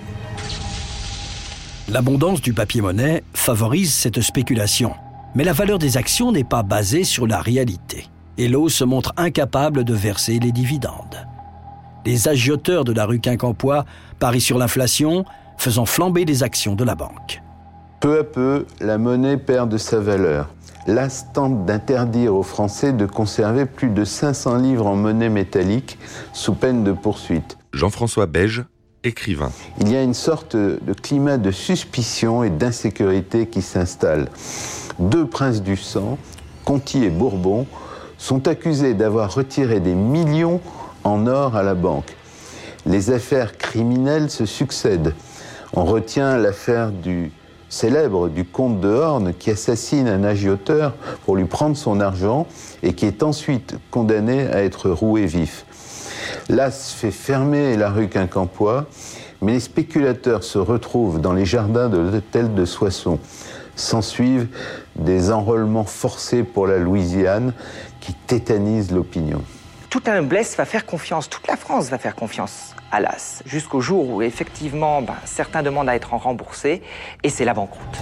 L'abondance 1.88 2.40
du 2.40 2.52
papier-monnaie 2.52 3.22
favorise 3.32 3.94
cette 3.94 4.20
spéculation, 4.20 4.92
mais 5.34 5.44
la 5.44 5.52
valeur 5.52 5.78
des 5.78 5.96
actions 5.96 6.32
n'est 6.32 6.44
pas 6.44 6.62
basée 6.62 7.04
sur 7.04 7.26
la 7.26 7.40
réalité. 7.40 8.08
Et 8.38 8.49
l'eau 8.49 8.69
se 8.69 8.85
montre 8.85 9.12
incapable 9.16 9.85
de 9.85 9.95
verser 9.95 10.38
les 10.38 10.52
dividendes 10.52 11.26
les 12.07 12.28
agioteurs 12.28 12.85
de 12.85 12.93
la 12.93 13.05
rue 13.05 13.19
Quincampoix 13.19 13.85
parient 14.19 14.40
sur 14.40 14.59
l'inflation, 14.59 15.25
faisant 15.59 15.85
flamber 15.85 16.25
les 16.25 16.43
actions 16.43 16.75
de 16.75 16.85
la 16.85 16.95
banque. 16.95 17.43
Peu 18.00 18.21
à 18.21 18.25
peu, 18.25 18.66
la 18.81 18.97
monnaie 18.97 19.37
perd 19.37 19.69
de 19.69 19.76
sa 19.76 19.99
valeur. 19.99 20.49
L'AS 20.87 21.33
tente 21.33 21.66
d'interdire 21.66 22.35
aux 22.35 22.45
Français 22.45 22.93
de 22.93 23.07
conserver 23.07 23.66
plus 23.66 23.88
de 23.88 24.05
500 24.05 24.59
livres 24.59 24.87
en 24.87 24.95
monnaie 24.95 25.28
métallique 25.28 25.99
sous 26.33 26.55
peine 26.55 26.85
de 26.85 26.93
poursuite. 26.93 27.59
Jean-François 27.73 28.26
Beige, 28.26 28.64
écrivain. 29.02 29.50
Il 29.81 29.90
y 29.90 29.97
a 29.97 30.02
une 30.02 30.14
sorte 30.14 30.55
de 30.55 30.93
climat 30.93 31.38
de 31.38 31.50
suspicion 31.50 32.45
et 32.45 32.50
d'insécurité 32.50 33.49
qui 33.49 33.62
s'installe. 33.62 34.28
Deux 35.00 35.26
princes 35.26 35.62
du 35.62 35.76
sang, 35.76 36.19
Conti 36.64 37.02
et 37.02 37.11
Bourbon, 37.11 37.66
sont 38.26 38.49
accusés 38.49 38.95
d'avoir 38.95 39.33
retiré 39.33 39.78
des 39.78 39.95
millions 39.95 40.61
en 41.04 41.28
or 41.28 41.54
à 41.54 41.62
la 41.62 41.75
banque. 41.75 42.16
Les 42.85 43.12
affaires 43.12 43.56
criminelles 43.56 44.30
se 44.30 44.47
succèdent. 44.47 45.14
On 45.75 45.85
retient 45.85 46.37
l'affaire 46.37 46.90
du 46.90 47.30
célèbre 47.68 48.28
du 48.28 48.45
comte 48.45 48.80
de 48.80 48.88
Horn 48.88 49.33
qui 49.33 49.52
assassine 49.52 50.09
un 50.09 50.25
agioteur 50.25 50.95
pour 51.25 51.37
lui 51.37 51.45
prendre 51.45 51.76
son 51.76 52.00
argent 52.00 52.49
et 52.83 52.95
qui 52.95 53.06
est 53.06 53.23
ensuite 53.23 53.76
condamné 53.92 54.49
à 54.49 54.64
être 54.64 54.90
roué 54.90 55.26
vif. 55.26 55.64
L'AS 56.49 56.95
fait 56.97 57.12
fermer 57.12 57.76
la 57.76 57.90
rue 57.90 58.09
Quincampoix, 58.09 58.87
mais 59.40 59.52
les 59.52 59.61
spéculateurs 59.61 60.42
se 60.42 60.59
retrouvent 60.59 61.21
dans 61.21 61.33
les 61.33 61.45
jardins 61.45 61.88
de 61.88 61.99
l'hôtel 61.99 62.54
de 62.54 62.64
Soissons. 62.64 63.21
S'ensuivent 63.76 64.49
des 64.97 65.30
enrôlements 65.30 65.85
forcés 65.85 66.42
pour 66.42 66.66
la 66.66 66.78
Louisiane 66.78 67.52
qui 68.00 68.14
tétanisent 68.14 68.90
l'opinion 68.90 69.42
tout 69.97 70.11
un 70.11 70.23
blesse 70.23 70.56
va 70.59 70.66
faire 70.66 70.85
confiance, 70.85 71.30
toute 71.30 71.47
la 71.47 71.56
France 71.56 71.88
va 71.88 71.97
faire 71.97 72.14
confiance 72.14 72.75
à 72.92 73.00
l'AS, 73.00 73.42
jusqu'au 73.47 73.80
jour 73.80 74.11
où 74.11 74.21
effectivement 74.21 75.00
ben, 75.00 75.14
certains 75.25 75.62
demandent 75.62 75.88
à 75.88 75.97
être 75.97 76.12
remboursés, 76.12 76.83
et 77.23 77.30
c'est 77.30 77.47
la 77.47 77.54
banqueroute. 77.54 77.99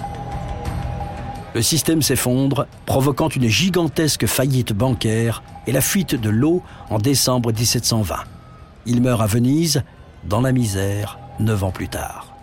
Le 1.54 1.62
système 1.62 2.02
s'effondre, 2.02 2.66
provoquant 2.84 3.28
une 3.28 3.46
gigantesque 3.46 4.26
faillite 4.26 4.72
bancaire 4.72 5.44
et 5.68 5.72
la 5.72 5.80
fuite 5.80 6.16
de 6.16 6.30
l'eau 6.30 6.64
en 6.90 6.98
décembre 6.98 7.52
1720. 7.52 8.16
Il 8.86 9.00
meurt 9.00 9.22
à 9.22 9.26
Venise, 9.26 9.84
dans 10.24 10.40
la 10.40 10.50
misère, 10.50 11.20
neuf 11.38 11.62
ans 11.62 11.70
plus 11.70 11.88
tard. 11.88 12.34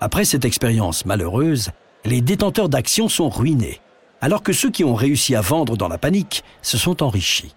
Après 0.00 0.24
cette 0.24 0.46
expérience 0.46 1.04
malheureuse, 1.04 1.72
les 2.04 2.20
détenteurs 2.20 2.68
d'actions 2.68 3.08
sont 3.08 3.28
ruinés, 3.28 3.80
alors 4.20 4.42
que 4.42 4.52
ceux 4.52 4.70
qui 4.70 4.84
ont 4.84 4.94
réussi 4.94 5.34
à 5.34 5.40
vendre 5.40 5.76
dans 5.76 5.88
la 5.88 5.98
panique 5.98 6.44
se 6.62 6.78
sont 6.78 7.02
enrichis. 7.02 7.54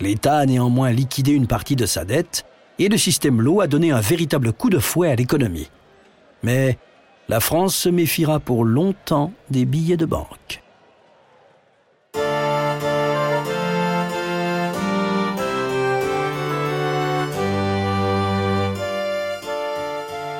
L'État 0.00 0.38
a 0.38 0.46
néanmoins 0.46 0.90
liquidé 0.90 1.32
une 1.32 1.46
partie 1.46 1.76
de 1.76 1.86
sa 1.86 2.04
dette 2.04 2.44
et 2.78 2.88
le 2.88 2.96
système 2.96 3.40
Lowe 3.40 3.60
a 3.60 3.66
donné 3.66 3.92
un 3.92 4.00
véritable 4.00 4.52
coup 4.52 4.70
de 4.70 4.78
fouet 4.78 5.10
à 5.10 5.14
l'économie. 5.14 5.70
Mais 6.42 6.78
la 7.28 7.40
France 7.40 7.76
se 7.76 7.88
méfiera 7.88 8.40
pour 8.40 8.64
longtemps 8.64 9.32
des 9.50 9.64
billets 9.64 9.96
de 9.96 10.06
banque. 10.06 10.62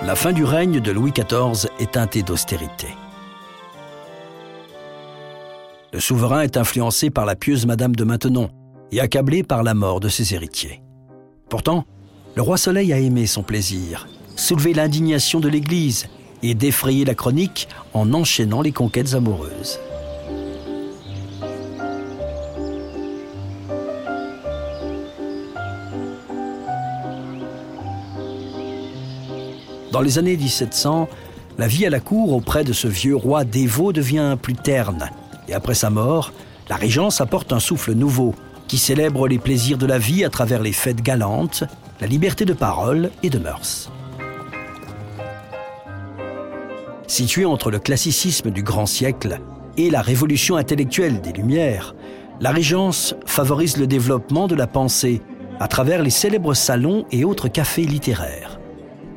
La 0.04 0.16
fin 0.16 0.32
du 0.32 0.44
règne 0.44 0.80
de 0.80 0.90
Louis 0.90 1.12
XIV 1.12 1.70
est 1.78 1.92
teintée 1.92 2.22
d'austérité. 2.22 2.88
Le 5.92 6.00
souverain 6.00 6.40
est 6.40 6.56
influencé 6.56 7.10
par 7.10 7.26
la 7.26 7.36
pieuse 7.36 7.66
Madame 7.66 7.94
de 7.94 8.04
Maintenon, 8.04 8.48
et 8.92 9.00
accablé 9.00 9.42
par 9.42 9.62
la 9.62 9.74
mort 9.74 10.00
de 10.00 10.08
ses 10.08 10.32
héritiers. 10.34 10.82
Pourtant, 11.50 11.84
le 12.34 12.40
roi 12.40 12.56
Soleil 12.56 12.94
a 12.94 12.98
aimé 12.98 13.26
son 13.26 13.42
plaisir, 13.42 14.08
soulevé 14.34 14.72
l'indignation 14.72 15.38
de 15.38 15.50
l'Église 15.50 16.08
et 16.42 16.54
défrayé 16.54 17.04
la 17.04 17.14
chronique 17.14 17.68
en 17.92 18.14
enchaînant 18.14 18.62
les 18.62 18.72
conquêtes 18.72 19.12
amoureuses. 19.12 19.78
Dans 29.90 30.00
les 30.00 30.18
années 30.18 30.38
1700, 30.38 31.06
la 31.58 31.66
vie 31.68 31.84
à 31.84 31.90
la 31.90 32.00
cour 32.00 32.32
auprès 32.32 32.64
de 32.64 32.72
ce 32.72 32.88
vieux 32.88 33.14
roi 33.14 33.44
dévot 33.44 33.92
devient 33.92 34.38
plus 34.40 34.54
terne, 34.54 35.10
après 35.54 35.74
sa 35.74 35.90
mort, 35.90 36.32
la 36.68 36.76
régence 36.76 37.20
apporte 37.20 37.52
un 37.52 37.60
souffle 37.60 37.92
nouveau, 37.92 38.34
qui 38.68 38.78
célèbre 38.78 39.28
les 39.28 39.38
plaisirs 39.38 39.78
de 39.78 39.86
la 39.86 39.98
vie 39.98 40.24
à 40.24 40.30
travers 40.30 40.62
les 40.62 40.72
fêtes 40.72 41.02
galantes, 41.02 41.64
la 42.00 42.06
liberté 42.06 42.44
de 42.44 42.54
parole 42.54 43.10
et 43.22 43.30
de 43.30 43.38
mœurs. 43.38 43.90
Située 47.06 47.44
entre 47.44 47.70
le 47.70 47.78
classicisme 47.78 48.50
du 48.50 48.62
grand 48.62 48.86
siècle 48.86 49.40
et 49.76 49.90
la 49.90 50.00
révolution 50.00 50.56
intellectuelle 50.56 51.20
des 51.20 51.32
Lumières, 51.32 51.94
la 52.40 52.50
Régence 52.50 53.14
favorise 53.26 53.76
le 53.76 53.86
développement 53.86 54.46
de 54.46 54.54
la 54.54 54.66
pensée 54.66 55.20
à 55.60 55.68
travers 55.68 56.02
les 56.02 56.10
célèbres 56.10 56.54
salons 56.54 57.04
et 57.10 57.24
autres 57.24 57.48
cafés 57.48 57.84
littéraires. 57.84 58.58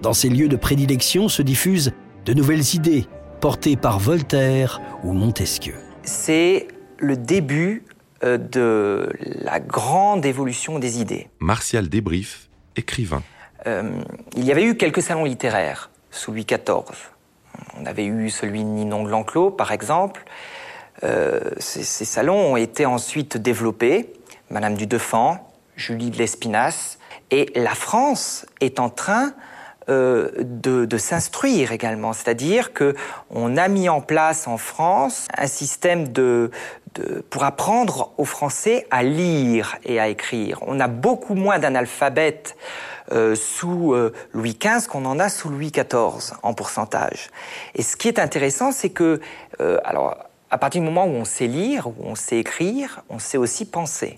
Dans 0.01 0.13
ces 0.13 0.29
lieux 0.29 0.49
de 0.49 0.57
prédilection 0.57 1.29
se 1.29 1.41
diffusent 1.41 1.93
de 2.25 2.33
nouvelles 2.33 2.75
idées 2.75 3.05
portées 3.39 3.77
par 3.77 3.99
Voltaire 3.99 4.81
ou 5.03 5.13
Montesquieu. 5.13 5.84
C'est 6.05 6.67
le 7.00 7.17
début 7.17 7.83
euh, 8.24 8.38
de 8.38 9.12
la 9.21 9.59
grande 9.59 10.25
évolution 10.25 10.79
des 10.79 11.01
idées. 11.01 11.27
Martial 11.39 11.89
Débrief, 11.89 12.47
écrivain. 12.75 13.24
Euh, 13.67 13.91
il 14.35 14.45
y 14.45 14.51
avait 14.51 14.63
eu 14.63 14.77
quelques 14.77 15.01
salons 15.01 15.25
littéraires 15.25 15.89
sous 16.12 16.31
Louis 16.31 16.45
XIV. 16.45 16.85
On 17.79 17.85
avait 17.85 18.05
eu 18.05 18.29
celui 18.29 18.63
de 18.63 18.69
Ninon 18.69 19.03
de 19.03 19.09
l'Enclos, 19.09 19.51
par 19.51 19.71
exemple. 19.71 20.24
Euh, 21.03 21.39
ces, 21.57 21.83
salons 21.83 22.53
ont 22.53 22.57
été 22.57 22.85
ensuite 22.85 23.38
développés. 23.38 24.13
Madame 24.50 24.75
du 24.75 24.88
Deffand, 24.88 25.51
Julie 25.75 26.12
de 26.12 26.17
l'Espinasse. 26.17 27.00
Et 27.31 27.51
la 27.55 27.74
France 27.74 28.45
est 28.62 28.79
en 28.79 28.89
train 28.89 29.33
de, 29.87 30.85
de 30.85 30.97
s'instruire 30.97 31.71
également, 31.71 32.13
c'est-à-dire 32.13 32.73
que 32.73 32.95
on 33.29 33.55
a 33.55 33.67
mis 33.67 33.87
en 33.87 34.01
place 34.01 34.47
en 34.47 34.57
France 34.57 35.27
un 35.37 35.47
système 35.47 36.07
de, 36.07 36.49
pour 37.29 37.43
apprendre 37.43 38.13
aux 38.17 38.25
Français 38.25 38.87
à 38.91 39.03
lire 39.03 39.77
et 39.83 39.99
à 39.99 40.07
écrire. 40.07 40.59
On 40.65 40.79
a 40.79 40.87
beaucoup 40.87 41.35
moins 41.35 41.59
d'analphabètes 41.59 42.55
euh, 43.11 43.35
sous 43.35 43.93
euh, 43.93 44.13
Louis 44.33 44.57
XV 44.59 44.87
qu'on 44.87 45.05
en 45.05 45.19
a 45.19 45.29
sous 45.29 45.49
Louis 45.49 45.71
XIV 45.71 46.37
en 46.41 46.53
pourcentage. 46.53 47.29
Et 47.75 47.83
ce 47.83 47.95
qui 47.95 48.07
est 48.07 48.19
intéressant, 48.19 48.71
c'est 48.71 48.89
que, 48.89 49.19
euh, 49.61 49.79
alors, 49.83 50.17
à 50.49 50.57
partir 50.57 50.81
du 50.81 50.87
moment 50.87 51.05
où 51.05 51.11
on 51.11 51.25
sait 51.25 51.47
lire, 51.47 51.87
où 51.87 51.93
on 51.99 52.15
sait 52.15 52.39
écrire, 52.39 53.03
on 53.09 53.19
sait 53.19 53.37
aussi 53.37 53.65
penser. 53.65 54.17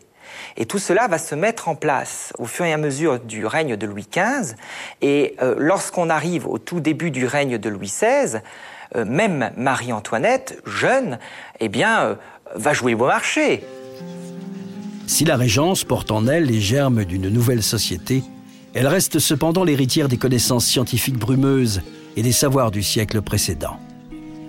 Et 0.57 0.65
tout 0.65 0.79
cela 0.79 1.07
va 1.07 1.17
se 1.17 1.35
mettre 1.35 1.67
en 1.67 1.75
place 1.75 2.33
au 2.37 2.45
fur 2.45 2.65
et 2.65 2.73
à 2.73 2.77
mesure 2.77 3.19
du 3.19 3.45
règne 3.45 3.75
de 3.75 3.85
Louis 3.85 4.07
XV. 4.11 4.55
Et 5.01 5.35
lorsqu'on 5.57 6.09
arrive 6.09 6.47
au 6.47 6.57
tout 6.57 6.79
début 6.79 7.11
du 7.11 7.25
règne 7.25 7.57
de 7.57 7.69
Louis 7.69 7.87
XVI, 7.87 8.39
même 8.95 9.51
Marie-Antoinette, 9.57 10.61
jeune, 10.65 11.19
eh 11.59 11.69
bien, 11.69 12.17
va 12.55 12.73
jouer 12.73 12.95
beau 12.95 13.07
marché. 13.07 13.63
Si 15.07 15.23
la 15.23 15.37
Régence 15.37 15.83
porte 15.83 16.11
en 16.11 16.27
elle 16.27 16.45
les 16.45 16.59
germes 16.59 17.05
d'une 17.05 17.29
nouvelle 17.29 17.63
société, 17.63 18.23
elle 18.73 18.87
reste 18.87 19.19
cependant 19.19 19.63
l'héritière 19.63 20.09
des 20.09 20.17
connaissances 20.17 20.65
scientifiques 20.65 21.17
brumeuses 21.17 21.81
et 22.15 22.21
des 22.21 22.31
savoirs 22.31 22.71
du 22.71 22.83
siècle 22.83 23.21
précédent. 23.21 23.77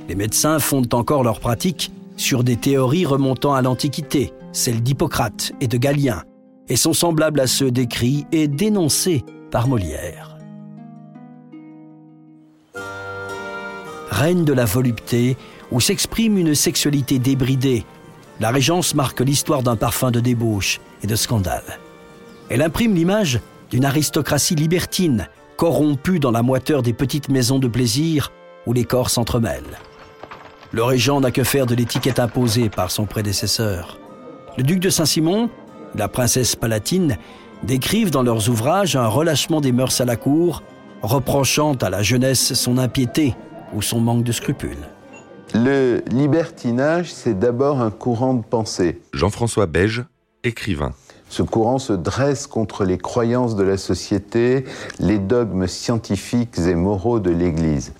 Les 0.09 0.15
médecins 0.15 0.59
fondent 0.59 0.93
encore 0.95 1.23
leurs 1.23 1.41
pratiques 1.41 1.93
sur 2.17 2.43
des 2.43 2.57
théories 2.57 3.07
remontant 3.07 3.55
à 3.55 3.63
l'Antiquité, 3.63 4.33
celles 4.53 4.83
d'Hippocrate 4.83 5.53
et 5.61 5.69
de 5.69 5.77
Galien, 5.79 6.23
et 6.69 6.77
sont 6.77 6.93
semblables 6.93 7.41
à 7.41 7.47
ceux 7.47 7.71
décrits 7.71 8.27
et 8.33 8.49
dénoncés 8.49 9.25
par 9.51 9.69
Molière. 9.69 10.39
Règne 14.11 14.45
de 14.45 14.53
la 14.53 14.65
volupté, 14.65 15.37
où 15.71 15.81
s'exprime 15.81 16.39
une 16.39 16.55
sexualité 16.55 17.19
débridée, 17.19 17.85
la 18.41 18.51
Régence 18.51 18.95
marque 18.95 19.21
l'histoire 19.21 19.63
d'un 19.63 19.77
parfum 19.77 20.11
de 20.11 20.21
débauche 20.21 20.81
et 21.03 21.07
de 21.07 21.17
scandale. 21.17 21.79
Elle 22.49 22.63
imprime 22.63 22.95
l'image 22.95 23.41
d'une 23.71 23.85
aristocratie 23.85 24.55
libertine, 24.55 25.29
corrompue 25.57 26.21
dans 26.21 26.31
la 26.31 26.43
moiteur 26.43 26.83
des 26.83 26.93
petites 26.93 27.29
maisons 27.29 27.59
de 27.59 27.69
plaisir 27.69 28.33
où 28.67 28.73
les 28.73 28.85
corps 28.85 29.11
s'entremêlent. 29.11 29.79
Le 30.73 30.85
régent 30.85 31.21
n'a 31.21 31.31
que 31.31 31.45
faire 31.45 31.67
de 31.67 31.75
l'étiquette 31.75 32.19
imposée 32.19 32.69
par 32.69 32.91
son 32.91 33.07
prédécesseur. 33.07 33.99
Le 34.57 34.63
duc 34.63 34.81
de 34.81 34.91
Saint-Simon, 34.91 35.51
la 35.95 36.09
princesse 36.09 36.57
palatine, 36.57 37.17
décrivent 37.63 38.11
dans 38.11 38.23
leurs 38.23 38.49
ouvrages 38.49 38.97
un 38.97 39.07
relâchement 39.07 39.61
des 39.61 39.73
mœurs 39.73 40.01
à 40.01 40.05
la 40.05 40.17
cour, 40.17 40.63
reprochant 41.03 41.75
à 41.75 41.91
la 41.91 42.03
jeunesse 42.03 42.55
son 42.55 42.79
impiété 42.79 43.35
ou 43.75 43.83
son 43.83 44.01
manque 44.01 44.25
de 44.25 44.33
scrupules. 44.33 44.89
Le 45.55 46.03
libertinage, 46.11 47.13
c'est 47.13 47.39
d'abord 47.39 47.81
un 47.81 47.91
courant 47.91 48.35
de 48.35 48.45
pensée. 48.45 49.01
Jean-François 49.13 49.67
Beige, 49.67 50.05
écrivain. 50.45 50.93
Ce 51.31 51.43
courant 51.43 51.79
se 51.79 51.93
dresse 51.93 52.47
contre 52.47 52.85
les 52.85 52.97
croyances 52.97 53.55
de 53.55 53.63
la 53.63 53.77
société, 53.77 54.65
les 54.99 55.19
dogmes 55.19 55.67
scientifiques 55.67 56.59
et 56.59 56.75
moraux 56.75 57.21
de 57.21 57.31
l'Église. 57.31 57.93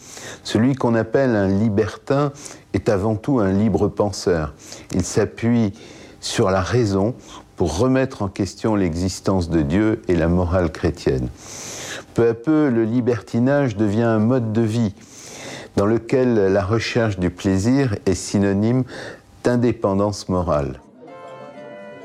Celui 0.45 0.75
qu'on 0.75 0.95
appelle 0.95 1.37
un 1.37 1.49
libertin 1.49 2.33
est 2.73 2.89
avant 2.89 3.17
tout 3.17 3.39
un 3.39 3.53
libre 3.53 3.89
penseur. 3.89 4.55
Il 4.95 5.05
s'appuie 5.05 5.73
sur 6.21 6.51
la 6.51 6.63
raison 6.63 7.15
pour 7.57 7.79
remettre 7.79 8.23
en 8.23 8.29
question 8.29 8.77
l'existence 8.77 9.51
de 9.51 9.63
Dieu 9.63 10.03
et 10.09 10.15
la 10.15 10.29
morale 10.29 10.71
chrétienne. 10.71 11.29
Peu 12.15 12.29
à 12.29 12.35
peu, 12.35 12.69
le 12.69 12.85
libertinage 12.85 13.77
devient 13.77 14.03
un 14.03 14.19
mode 14.19 14.53
de 14.53 14.63
vie 14.63 14.95
dans 15.77 15.87
lequel 15.87 16.35
la 16.53 16.65
recherche 16.65 17.19
du 17.19 17.31
plaisir 17.31 17.97
est 18.07 18.15
synonyme 18.15 18.85
d'indépendance 19.45 20.29
morale. 20.29 20.81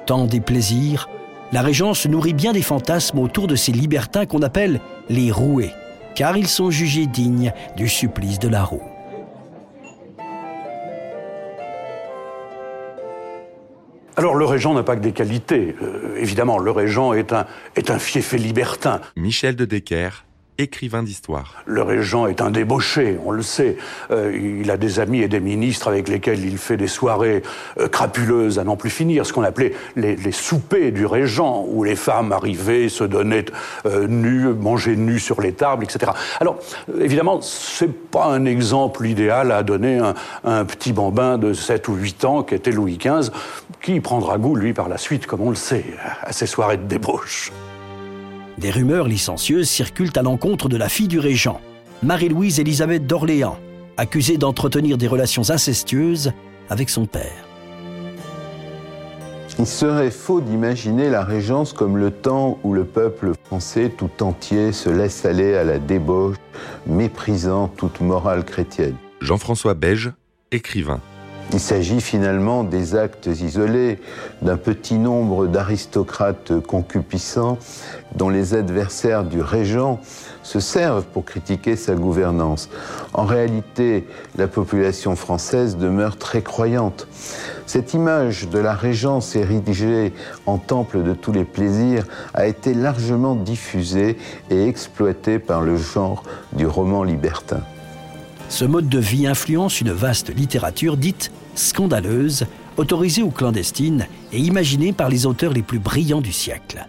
Tant 0.06 0.26
des 0.26 0.42
plaisirs, 0.42 1.10
la 1.52 1.62
Régence 1.62 2.06
nourrit 2.06 2.34
bien 2.34 2.52
des 2.54 2.62
fantasmes 2.62 3.20
autour 3.20 3.48
de 3.48 3.56
ces 3.56 3.72
libertins 3.72 4.26
qu'on 4.26 4.42
appelle 4.42 4.80
les 5.10 5.32
roués, 5.32 5.72
car 6.16 6.38
ils 6.38 6.48
sont 6.48 6.70
jugés 6.70 7.08
dignes 7.08 7.54
du 7.76 7.88
supplice 7.88 8.40
de 8.40 8.48
la 8.48 8.64
roue. 8.64 8.93
Alors 14.16 14.36
le 14.36 14.46
régent 14.46 14.74
n'a 14.74 14.84
pas 14.84 14.96
que 14.96 15.02
des 15.02 15.12
qualités. 15.12 15.76
Euh, 15.82 16.18
évidemment, 16.18 16.60
le 16.60 16.72
régent 16.72 17.14
est 17.14 17.34
un, 17.34 17.46
est 17.76 17.90
un 17.90 18.00
fiefé 18.00 18.38
libertin. 18.38 19.02
Michel 19.16 19.56
de 19.56 19.66
Decker, 19.66 20.26
écrivain 20.58 21.04
d'histoire. 21.04 21.64
Le 21.66 21.82
régent 21.82 22.28
est 22.28 22.42
un 22.42 22.52
débauché, 22.52 23.18
on 23.26 23.32
le 23.32 23.42
sait. 23.42 23.78
Euh, 24.12 24.60
il 24.62 24.70
a 24.70 24.78
des 24.78 25.00
amis 25.00 25.22
et 25.22 25.28
des 25.28 25.40
ministres 25.40 25.88
avec 25.88 26.08
lesquels 26.08 26.44
il 26.44 26.58
fait 26.58 26.78
des 26.78 26.88
soirées 26.88 27.44
euh, 27.80 27.88
crapuleuses 27.88 28.60
à 28.60 28.64
n'en 28.64 28.76
plus 28.76 28.90
finir, 28.90 29.26
ce 29.26 29.34
qu'on 29.34 29.44
appelait 29.44 29.74
les, 29.96 30.32
soupers 30.32 30.92
du 30.92 31.06
régent, 31.06 31.66
où 31.68 31.84
les 31.84 31.96
femmes 31.96 32.32
arrivaient, 32.32 32.90
se 32.90 33.04
donnaient 33.04 33.46
euh, 33.86 34.08
nues, 34.08 34.54
mangeaient 34.54 34.96
nues 34.96 35.20
sur 35.20 35.42
les 35.42 35.54
tables, 35.54 35.84
etc. 35.84 36.12
Alors, 36.40 36.60
évidemment, 37.00 37.42
c'est 37.42 37.92
pas 37.92 38.26
un 38.26 38.46
exemple 38.46 39.06
idéal 39.08 39.52
à 39.52 39.64
donner 39.64 40.00
à 40.00 40.14
un, 40.44 40.60
un, 40.60 40.66
petit 40.66 40.94
bambin 40.94 41.38
de 41.38 41.54
7 41.54 41.88
ou 41.88 41.96
8 41.96 42.26
ans 42.26 42.44
qui 42.44 42.56
était 42.56 42.72
Louis 42.72 42.98
XV, 42.98 43.32
qui 43.82 44.00
prendra 44.00 44.38
goût, 44.38 44.56
lui, 44.56 44.74
par 44.74 44.90
la 44.90 44.98
suite, 44.98 45.26
comme 45.26 45.42
on 45.42 45.50
le 45.50 45.56
sait, 45.56 45.86
à 46.22 46.32
ces 46.32 46.46
soirées 46.46 46.78
de 46.78 46.84
débauche. 46.84 47.52
Des 48.58 48.70
rumeurs 48.70 49.08
licencieuses 49.08 49.70
circulent 49.70 50.12
à 50.16 50.22
l'encontre 50.22 50.70
de 50.70 50.78
la 50.78 50.90
fille 50.90 51.08
du 51.08 51.20
régent, 51.20 51.60
Marie-Louise 52.04 52.60
Élisabeth 52.60 53.08
d'Orléans, 53.08 53.58
accusée 53.98 54.38
d'entretenir 54.38 54.98
des 54.98 55.08
relations 55.08 55.50
incestueuses 55.50 56.32
avec 56.70 56.90
son 56.90 57.06
père. 57.06 57.46
Il 59.60 59.68
serait 59.68 60.12
faux 60.12 60.42
d'imaginer 60.42 61.10
la 61.10 61.24
Régence 61.24 61.74
comme 61.74 61.98
le 61.98 62.10
temps 62.10 62.58
où 62.64 62.74
le 62.74 62.86
peuple 62.86 63.34
français 63.46 63.90
tout 63.96 64.10
entier 64.22 64.72
se 64.72 64.90
laisse 64.90 65.26
aller 65.26 65.56
à 65.56 65.64
la 65.64 65.78
débauche, 65.78 66.38
méprisant 66.88 67.68
toute 67.68 68.02
morale 68.02 68.46
chrétienne. 68.46 68.96
Jean-François 69.22 69.76
Beige, 69.76 70.12
écrivain. 70.52 71.00
Il 71.52 71.60
s'agit 71.60 72.02
finalement 72.02 72.64
des 72.64 72.96
actes 72.96 73.28
isolés 73.28 74.00
d'un 74.42 74.58
petit 74.58 74.96
nombre 74.96 75.48
d'aristocrates 75.48 76.60
concupissants 76.62 77.58
dont 78.16 78.30
les 78.30 78.54
adversaires 78.54 79.24
du 79.24 79.42
régent 79.42 80.00
se 80.42 80.60
servent 80.60 81.06
pour 81.06 81.26
critiquer 81.26 81.76
sa 81.76 81.96
gouvernance. 81.96 82.70
En 83.14 83.26
réalité, 83.26 84.08
la 84.36 84.48
population 84.48 85.16
française 85.16 85.78
demeure 85.78 86.18
très 86.18 86.42
croyante. 86.42 87.08
Cette 87.66 87.94
image 87.94 88.50
de 88.50 88.60
la 88.60 88.74
régence 88.74 89.36
érigée 89.36 90.14
en 90.46 90.58
temple 90.58 91.04
de 91.04 91.14
tous 91.14 91.32
les 91.32 91.46
plaisirs 91.46 92.06
a 92.34 92.48
été 92.48 92.74
largement 92.74 93.36
diffusée 93.36 94.18
et 94.50 94.68
exploitée 94.68 95.40
par 95.40 95.62
le 95.62 95.78
genre 95.78 96.24
du 96.54 96.68
roman 96.68 97.04
libertin. 97.04 97.62
Ce 98.54 98.66
mode 98.66 98.88
de 98.88 99.00
vie 99.00 99.26
influence 99.26 99.82
une 99.82 99.92
vaste 99.92 100.30
littérature 100.30 100.96
dite 100.96 101.32
scandaleuse, 101.56 102.46
autorisée 102.78 103.24
ou 103.24 103.32
clandestine 103.32 104.06
et 104.32 104.38
imaginée 104.38 104.94
par 104.94 105.10
les 105.10 105.26
auteurs 105.26 105.54
les 105.54 105.64
plus 105.64 105.80
brillants 105.80 106.22
du 106.22 106.32
siècle. 106.32 106.86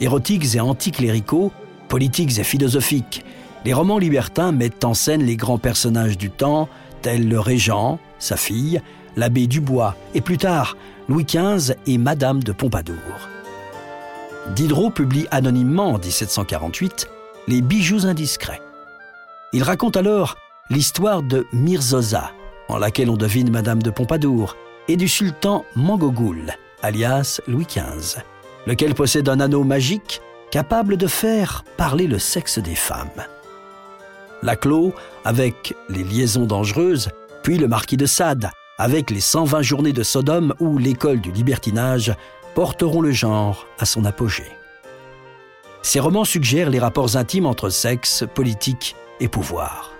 Érotiques 0.00 0.54
et 0.54 0.60
anticléricaux, 0.60 1.50
politiques 1.88 2.38
et 2.38 2.44
philosophiques, 2.44 3.24
les 3.64 3.72
romans 3.72 3.98
libertins 3.98 4.52
mettent 4.52 4.84
en 4.84 4.94
scène 4.94 5.24
les 5.24 5.34
grands 5.34 5.58
personnages 5.58 6.16
du 6.16 6.30
temps, 6.30 6.68
tels 7.00 7.28
le 7.28 7.40
régent, 7.40 7.98
sa 8.20 8.36
fille, 8.36 8.80
l'abbé 9.16 9.48
Dubois 9.48 9.96
et 10.14 10.20
plus 10.20 10.38
tard 10.38 10.76
Louis 11.08 11.24
XV 11.24 11.74
et 11.88 11.98
Madame 11.98 12.40
de 12.40 12.52
Pompadour. 12.52 13.28
Diderot 14.54 14.90
publie 14.90 15.26
anonymement 15.32 15.88
en 15.88 15.98
1748 15.98 17.08
Les 17.48 17.62
bijoux 17.62 18.06
indiscrets. 18.06 18.62
Il 19.52 19.64
raconte 19.64 19.96
alors 19.96 20.36
l'histoire 20.72 21.22
de 21.22 21.46
Mirzoza, 21.52 22.32
en 22.68 22.78
laquelle 22.78 23.10
on 23.10 23.16
devine 23.18 23.50
Madame 23.50 23.82
de 23.82 23.90
Pompadour, 23.90 24.56
et 24.88 24.96
du 24.96 25.06
sultan 25.06 25.66
Mangogoul, 25.76 26.54
alias 26.82 27.42
Louis 27.46 27.66
XV, 27.66 28.22
lequel 28.66 28.94
possède 28.94 29.28
un 29.28 29.40
anneau 29.40 29.64
magique 29.64 30.22
capable 30.50 30.96
de 30.96 31.06
faire 31.06 31.62
parler 31.76 32.06
le 32.06 32.18
sexe 32.18 32.58
des 32.58 32.74
femmes. 32.74 33.08
La 34.42 34.56
clos 34.56 34.94
avec 35.26 35.74
les 35.90 36.04
liaisons 36.04 36.46
dangereuses, 36.46 37.10
puis 37.42 37.58
le 37.58 37.68
marquis 37.68 37.98
de 37.98 38.06
Sade 38.06 38.50
avec 38.78 39.10
les 39.10 39.20
120 39.20 39.60
journées 39.60 39.92
de 39.92 40.02
Sodome 40.02 40.54
où 40.58 40.78
l'école 40.78 41.20
du 41.20 41.32
libertinage 41.32 42.14
porteront 42.54 43.02
le 43.02 43.12
genre 43.12 43.66
à 43.78 43.84
son 43.84 44.06
apogée. 44.06 44.50
Ces 45.82 46.00
romans 46.00 46.24
suggèrent 46.24 46.70
les 46.70 46.78
rapports 46.78 47.16
intimes 47.16 47.46
entre 47.46 47.68
sexe, 47.68 48.24
politique 48.34 48.96
et 49.20 49.28
pouvoir. 49.28 49.92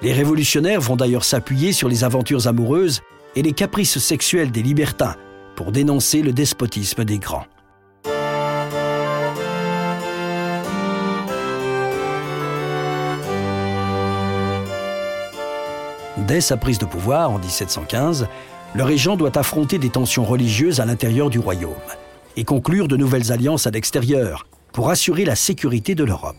Les 0.00 0.12
révolutionnaires 0.12 0.80
vont 0.80 0.94
d'ailleurs 0.94 1.24
s'appuyer 1.24 1.72
sur 1.72 1.88
les 1.88 2.04
aventures 2.04 2.46
amoureuses 2.46 3.00
et 3.34 3.42
les 3.42 3.52
caprices 3.52 3.98
sexuels 3.98 4.52
des 4.52 4.62
libertins 4.62 5.16
pour 5.56 5.72
dénoncer 5.72 6.22
le 6.22 6.32
despotisme 6.32 7.04
des 7.04 7.18
grands. 7.18 7.46
Dès 16.28 16.40
sa 16.40 16.56
prise 16.56 16.78
de 16.78 16.84
pouvoir 16.84 17.32
en 17.32 17.38
1715, 17.38 18.28
le 18.74 18.82
régent 18.84 19.16
doit 19.16 19.36
affronter 19.36 19.78
des 19.78 19.88
tensions 19.88 20.24
religieuses 20.24 20.78
à 20.78 20.84
l'intérieur 20.84 21.30
du 21.30 21.40
royaume 21.40 21.72
et 22.36 22.44
conclure 22.44 22.86
de 22.86 22.96
nouvelles 22.96 23.32
alliances 23.32 23.66
à 23.66 23.70
l'extérieur 23.70 24.46
pour 24.72 24.90
assurer 24.90 25.24
la 25.24 25.34
sécurité 25.34 25.96
de 25.96 26.04
l'Europe. 26.04 26.36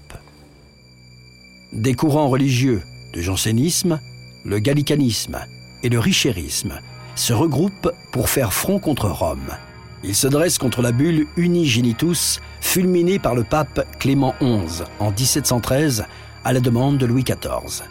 Des 1.74 1.94
courants 1.94 2.30
religieux, 2.30 2.82
le 3.14 3.22
jansénisme, 3.22 4.00
le 4.46 4.60
gallicanisme 4.60 5.40
et 5.84 5.90
le 5.90 6.00
richérisme 6.00 6.80
se 7.16 7.34
regroupent 7.34 7.92
pour 8.12 8.30
faire 8.30 8.54
front 8.54 8.80
contre 8.80 9.10
Rome. 9.10 9.56
Ils 10.04 10.16
se 10.16 10.28
dressent 10.28 10.58
contre 10.58 10.82
la 10.82 10.92
bulle 10.92 11.28
Unigenitus, 11.36 12.40
fulminée 12.62 13.20
par 13.20 13.36
le 13.36 13.44
pape 13.44 13.86
Clément 14.00 14.34
XI 14.42 14.84
en 15.00 15.12
1713 15.12 16.06
à 16.46 16.54
la 16.54 16.62
demande 16.62 16.98
de 16.98 17.06
Louis 17.06 17.24
XIV. 17.24 17.84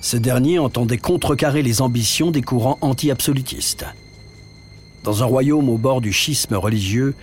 Ce 0.00 0.16
dernier 0.16 0.58
entendait 0.58 0.98
contrecarrer 0.98 1.62
les 1.62 1.80
ambitions 1.80 2.30
des 2.30 2.42
courants 2.42 2.78
anti-absolutistes. 2.80 3.86
Dans 5.04 5.22
un 5.22 5.26
royaume 5.26 5.68
au 5.68 5.78
bord 5.78 6.00
du 6.00 6.12
schisme 6.12 6.54
religieux, 6.54 7.14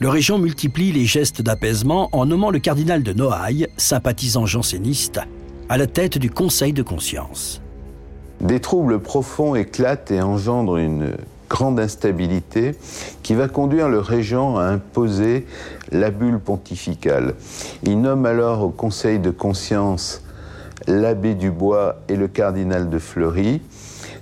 le 0.00 0.08
régent 0.08 0.38
multiplie 0.38 0.90
les 0.90 1.04
gestes 1.04 1.42
d'apaisement 1.42 2.08
en 2.12 2.26
nommant 2.26 2.50
le 2.50 2.58
cardinal 2.58 3.02
de 3.02 3.12
Noailles, 3.12 3.68
sympathisant 3.76 4.46
janséniste, 4.46 5.20
à 5.68 5.78
la 5.78 5.86
tête 5.86 6.18
du 6.18 6.30
Conseil 6.30 6.72
de 6.72 6.82
conscience. 6.82 7.60
Des 8.40 8.60
troubles 8.60 8.98
profonds 8.98 9.54
éclatent 9.54 10.10
et 10.10 10.20
engendrent 10.20 10.76
une 10.76 11.12
grande 11.48 11.80
instabilité 11.80 12.74
qui 13.22 13.34
va 13.34 13.48
conduire 13.48 13.88
le 13.88 13.98
régent 13.98 14.56
à 14.56 14.64
imposer 14.64 15.46
la 15.90 16.10
bulle 16.10 16.38
pontificale. 16.38 17.34
Il 17.82 18.00
nomme 18.00 18.26
alors 18.26 18.62
au 18.62 18.70
conseil 18.70 19.18
de 19.18 19.30
conscience 19.30 20.22
l'abbé 20.86 21.34
Dubois 21.34 22.00
et 22.08 22.16
le 22.16 22.28
cardinal 22.28 22.90
de 22.90 22.98
Fleury. 22.98 23.62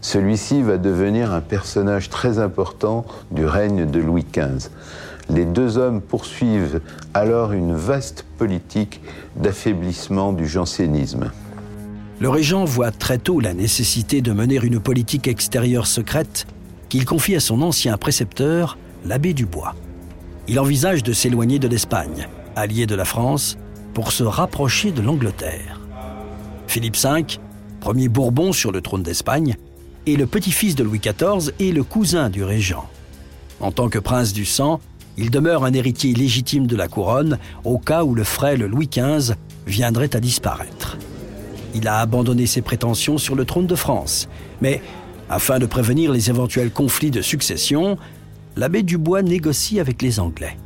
Celui-ci 0.00 0.62
va 0.62 0.78
devenir 0.78 1.32
un 1.32 1.40
personnage 1.40 2.10
très 2.10 2.38
important 2.38 3.04
du 3.30 3.46
règne 3.46 3.86
de 3.86 4.00
Louis 4.00 4.26
XV. 4.30 4.68
Les 5.28 5.44
deux 5.44 5.78
hommes 5.78 6.00
poursuivent 6.00 6.80
alors 7.14 7.52
une 7.52 7.74
vaste 7.74 8.24
politique 8.38 9.00
d'affaiblissement 9.36 10.32
du 10.32 10.46
jansénisme. 10.46 11.30
Le 12.20 12.28
régent 12.28 12.64
voit 12.64 12.90
très 12.90 13.18
tôt 13.18 13.40
la 13.40 13.54
nécessité 13.54 14.20
de 14.20 14.32
mener 14.32 14.56
une 14.62 14.80
politique 14.80 15.28
extérieure 15.28 15.86
secrète 15.86 16.46
qu'il 16.88 17.04
confie 17.04 17.34
à 17.34 17.40
son 17.40 17.62
ancien 17.62 17.96
précepteur, 17.96 18.78
l'abbé 19.04 19.32
Dubois. 19.32 19.74
Il 20.48 20.60
envisage 20.60 21.02
de 21.02 21.12
s'éloigner 21.12 21.58
de 21.58 21.68
l'Espagne, 21.68 22.28
allié 22.54 22.86
de 22.86 22.94
la 22.94 23.04
France, 23.04 23.56
pour 23.94 24.12
se 24.12 24.24
rapprocher 24.24 24.92
de 24.92 25.02
l'Angleterre. 25.02 25.80
Philippe 26.66 26.96
V, 26.96 27.24
premier 27.80 28.08
Bourbon 28.08 28.52
sur 28.52 28.72
le 28.72 28.80
trône 28.80 29.02
d'Espagne, 29.02 29.56
est 30.06 30.16
le 30.16 30.26
petit-fils 30.26 30.74
de 30.74 30.84
Louis 30.84 31.00
XIV 31.00 31.52
et 31.58 31.72
le 31.72 31.84
cousin 31.84 32.28
du 32.28 32.44
régent. 32.44 32.88
En 33.60 33.72
tant 33.72 33.88
que 33.88 33.98
prince 33.98 34.32
du 34.32 34.44
sang, 34.44 34.80
il 35.16 35.30
demeure 35.30 35.64
un 35.64 35.72
héritier 35.72 36.14
légitime 36.14 36.66
de 36.66 36.76
la 36.76 36.88
couronne 36.88 37.38
au 37.64 37.78
cas 37.78 38.04
où 38.04 38.14
le 38.14 38.24
frêle 38.24 38.64
Louis 38.64 38.88
XV 38.88 39.34
viendrait 39.66 40.14
à 40.16 40.20
disparaître. 40.20 40.96
Il 41.74 41.88
a 41.88 41.98
abandonné 41.98 42.46
ses 42.46 42.62
prétentions 42.62 43.18
sur 43.18 43.34
le 43.34 43.44
trône 43.44 43.66
de 43.66 43.74
France, 43.74 44.28
mais 44.60 44.82
afin 45.28 45.58
de 45.58 45.66
prévenir 45.66 46.12
les 46.12 46.30
éventuels 46.30 46.70
conflits 46.70 47.10
de 47.10 47.22
succession, 47.22 47.96
l'abbé 48.56 48.82
Dubois 48.82 49.22
négocie 49.22 49.80
avec 49.80 50.02
les 50.02 50.20
Anglais. 50.20 50.56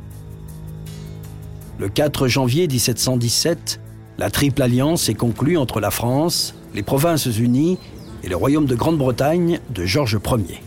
Le 1.79 1.89
4 1.89 2.27
janvier 2.27 2.67
1717, 2.67 3.79
la 4.17 4.31
Triple 4.31 4.63
Alliance 4.63 5.09
est 5.09 5.13
conclue 5.13 5.57
entre 5.57 5.79
la 5.79 5.91
France, 5.91 6.55
les 6.73 6.83
Provinces-Unies 6.83 7.77
et 8.23 8.29
le 8.29 8.35
Royaume 8.35 8.65
de 8.65 8.75
Grande-Bretagne 8.75 9.59
de 9.69 9.85
Georges 9.85 10.17
Ier. 10.25 10.61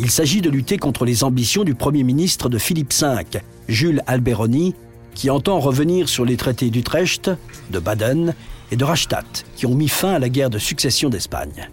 Il 0.00 0.12
s'agit 0.12 0.40
de 0.40 0.48
lutter 0.48 0.78
contre 0.78 1.04
les 1.04 1.24
ambitions 1.24 1.64
du 1.64 1.74
Premier 1.74 2.04
ministre 2.04 2.48
de 2.48 2.56
Philippe 2.56 2.94
V, 2.94 3.40
Jules 3.66 4.00
Alberoni, 4.06 4.76
qui 5.14 5.28
entend 5.28 5.58
revenir 5.58 6.08
sur 6.08 6.24
les 6.24 6.36
traités 6.36 6.70
d'Utrecht, 6.70 7.32
de 7.70 7.78
Baden 7.80 8.32
et 8.70 8.76
de 8.76 8.84
Rastatt, 8.84 9.44
qui 9.56 9.66
ont 9.66 9.74
mis 9.74 9.88
fin 9.88 10.12
à 10.12 10.18
la 10.20 10.28
guerre 10.28 10.50
de 10.50 10.58
succession 10.58 11.08
d'Espagne. 11.08 11.68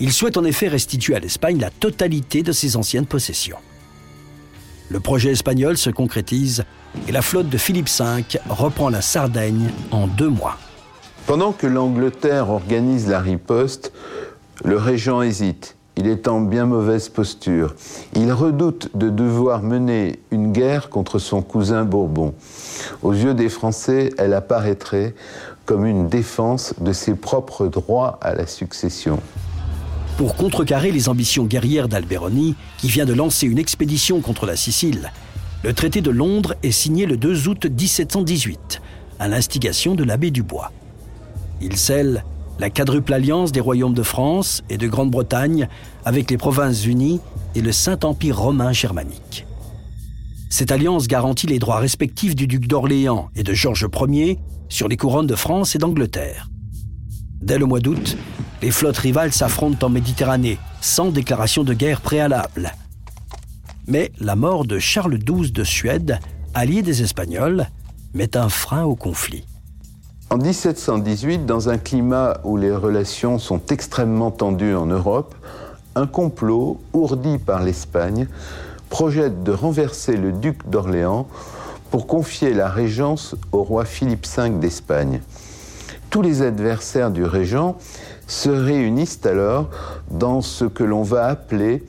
Il 0.00 0.12
souhaite 0.12 0.36
en 0.36 0.44
effet 0.44 0.68
restituer 0.68 1.14
à 1.14 1.18
l'Espagne 1.18 1.58
la 1.58 1.70
totalité 1.70 2.42
de 2.42 2.52
ses 2.52 2.76
anciennes 2.76 3.06
possessions. 3.06 3.56
Le 4.90 5.00
projet 5.00 5.30
espagnol 5.30 5.78
se 5.78 5.88
concrétise 5.88 6.64
et 7.08 7.12
la 7.12 7.22
flotte 7.22 7.48
de 7.48 7.56
Philippe 7.56 7.88
V 7.88 8.22
reprend 8.50 8.90
la 8.90 9.00
Sardaigne 9.00 9.70
en 9.92 10.06
deux 10.08 10.28
mois. 10.28 10.58
Pendant 11.26 11.52
que 11.52 11.66
l'Angleterre 11.66 12.50
organise 12.50 13.08
la 13.08 13.20
riposte, 13.20 13.92
le 14.62 14.76
régent 14.76 15.22
hésite. 15.22 15.76
Il 16.00 16.06
est 16.06 16.28
en 16.28 16.40
bien 16.40 16.64
mauvaise 16.64 17.10
posture. 17.10 17.74
Il 18.16 18.32
redoute 18.32 18.88
de 18.96 19.10
devoir 19.10 19.62
mener 19.62 20.18
une 20.30 20.50
guerre 20.50 20.88
contre 20.88 21.18
son 21.18 21.42
cousin 21.42 21.84
Bourbon. 21.84 22.32
Aux 23.02 23.12
yeux 23.12 23.34
des 23.34 23.50
Français, 23.50 24.08
elle 24.16 24.32
apparaîtrait 24.32 25.14
comme 25.66 25.84
une 25.84 26.08
défense 26.08 26.72
de 26.80 26.94
ses 26.94 27.14
propres 27.14 27.66
droits 27.66 28.18
à 28.22 28.34
la 28.34 28.46
succession 28.46 29.20
pour 30.16 30.36
contrecarrer 30.36 30.90
les 30.90 31.10
ambitions 31.10 31.44
guerrières 31.44 31.88
d'Alberoni, 31.88 32.54
qui 32.78 32.88
vient 32.88 33.06
de 33.06 33.14
lancer 33.14 33.46
une 33.46 33.58
expédition 33.58 34.20
contre 34.20 34.44
la 34.44 34.56
Sicile. 34.56 35.12
Le 35.62 35.72
traité 35.72 36.00
de 36.00 36.10
Londres 36.10 36.54
est 36.62 36.72
signé 36.72 37.04
le 37.04 37.18
2 37.18 37.48
août 37.48 37.66
1718, 37.66 38.82
à 39.18 39.28
l'instigation 39.28 39.94
de 39.94 40.04
l'abbé 40.04 40.30
Dubois. 40.30 40.72
Il 41.62 41.76
scelle 41.76 42.24
la 42.60 42.68
quadruple 42.68 43.14
alliance 43.14 43.52
des 43.52 43.60
royaumes 43.60 43.94
de 43.94 44.02
France 44.02 44.62
et 44.68 44.76
de 44.76 44.86
Grande-Bretagne 44.86 45.66
avec 46.04 46.30
les 46.30 46.36
Provinces-Unies 46.36 47.18
et 47.54 47.62
le 47.62 47.72
Saint-Empire 47.72 48.38
romain 48.38 48.70
germanique. 48.72 49.46
Cette 50.50 50.70
alliance 50.70 51.08
garantit 51.08 51.46
les 51.46 51.58
droits 51.58 51.78
respectifs 51.78 52.36
du 52.36 52.46
duc 52.46 52.66
d'Orléans 52.66 53.30
et 53.34 53.44
de 53.44 53.54
Georges 53.54 53.88
Ier 54.08 54.38
sur 54.68 54.88
les 54.88 54.98
couronnes 54.98 55.26
de 55.26 55.36
France 55.36 55.74
et 55.74 55.78
d'Angleterre. 55.78 56.50
Dès 57.40 57.56
le 57.56 57.64
mois 57.64 57.80
d'août, 57.80 58.18
les 58.60 58.70
flottes 58.70 58.98
rivales 58.98 59.32
s'affrontent 59.32 59.86
en 59.86 59.88
Méditerranée, 59.88 60.58
sans 60.82 61.10
déclaration 61.10 61.64
de 61.64 61.72
guerre 61.72 62.02
préalable. 62.02 62.74
Mais 63.86 64.12
la 64.20 64.36
mort 64.36 64.66
de 64.66 64.78
Charles 64.78 65.18
XII 65.18 65.50
de 65.50 65.64
Suède, 65.64 66.20
allié 66.52 66.82
des 66.82 67.02
Espagnols, 67.02 67.68
met 68.12 68.36
un 68.36 68.50
frein 68.50 68.84
au 68.84 68.96
conflit. 68.96 69.46
En 70.32 70.36
1718, 70.38 71.44
dans 71.44 71.70
un 71.70 71.76
climat 71.76 72.38
où 72.44 72.56
les 72.56 72.70
relations 72.70 73.40
sont 73.40 73.60
extrêmement 73.68 74.30
tendues 74.30 74.76
en 74.76 74.86
Europe, 74.86 75.34
un 75.96 76.06
complot 76.06 76.80
ourdi 76.92 77.38
par 77.38 77.64
l'Espagne 77.64 78.28
projette 78.90 79.42
de 79.42 79.50
renverser 79.50 80.16
le 80.16 80.30
duc 80.30 80.68
d'Orléans 80.68 81.26
pour 81.90 82.06
confier 82.06 82.54
la 82.54 82.68
régence 82.68 83.34
au 83.50 83.64
roi 83.64 83.84
Philippe 83.84 84.24
V 84.24 84.50
d'Espagne. 84.50 85.20
Tous 86.10 86.22
les 86.22 86.42
adversaires 86.42 87.10
du 87.10 87.24
régent 87.24 87.74
se 88.28 88.50
réunissent 88.50 89.26
alors 89.26 89.68
dans 90.12 90.42
ce 90.42 90.64
que 90.64 90.84
l'on 90.84 91.02
va 91.02 91.26
appeler 91.26 91.82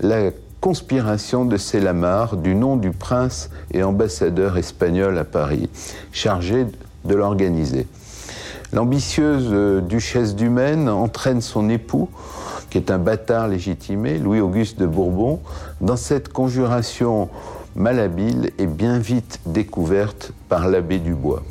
la 0.00 0.30
conspiration 0.60 1.46
de 1.46 1.56
Selamar 1.56 2.36
du 2.36 2.54
nom 2.54 2.76
du 2.76 2.90
prince 2.90 3.48
et 3.72 3.82
ambassadeur 3.82 4.58
espagnol 4.58 5.16
à 5.16 5.24
Paris, 5.24 5.70
chargé 6.12 6.64
de 6.64 6.72
l'organiser. 7.14 7.86
L'ambitieuse 8.72 9.48
euh, 9.50 9.80
duchesse 9.80 10.34
du 10.34 10.50
Maine 10.50 10.88
entraîne 10.88 11.40
son 11.40 11.70
époux, 11.70 12.10
qui 12.70 12.76
est 12.76 12.90
un 12.90 12.98
bâtard 12.98 13.48
légitimé, 13.48 14.18
Louis-Auguste 14.18 14.78
de 14.78 14.86
Bourbon, 14.86 15.40
dans 15.80 15.96
cette 15.96 16.30
conjuration 16.30 17.30
malhabile 17.74 18.50
et 18.58 18.66
bien 18.66 18.98
vite 18.98 19.40
découverte 19.46 20.32
par 20.48 20.68
l'abbé 20.68 20.98
Dubois. 20.98 21.42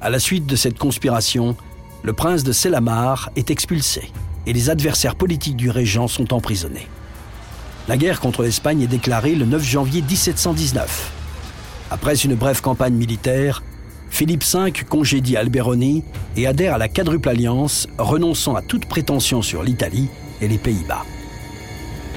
À 0.00 0.10
la 0.10 0.18
suite 0.18 0.46
de 0.46 0.56
cette 0.56 0.78
conspiration, 0.78 1.56
le 2.02 2.12
prince 2.12 2.44
de 2.44 2.52
Selamar 2.52 3.30
est 3.36 3.50
expulsé 3.50 4.12
et 4.46 4.52
les 4.52 4.70
adversaires 4.70 5.16
politiques 5.16 5.56
du 5.56 5.70
régent 5.70 6.06
sont 6.06 6.32
emprisonnés. 6.32 6.86
La 7.88 7.96
guerre 7.96 8.20
contre 8.20 8.42
l'Espagne 8.42 8.82
est 8.82 8.86
déclarée 8.86 9.34
le 9.34 9.44
9 9.44 9.62
janvier 9.62 10.02
1719. 10.02 11.12
Après 11.90 12.14
une 12.14 12.34
brève 12.34 12.60
campagne 12.60 12.94
militaire, 12.94 13.62
Philippe 14.10 14.44
V 14.44 14.72
congédie 14.88 15.36
Alberoni 15.36 16.04
et 16.36 16.46
adhère 16.46 16.74
à 16.74 16.78
la 16.78 16.88
quadruple 16.88 17.28
alliance, 17.28 17.88
renonçant 17.98 18.54
à 18.54 18.62
toute 18.62 18.86
prétention 18.86 19.40
sur 19.40 19.62
l'Italie 19.62 20.08
et 20.40 20.48
les 20.48 20.58
Pays-Bas. 20.58 21.04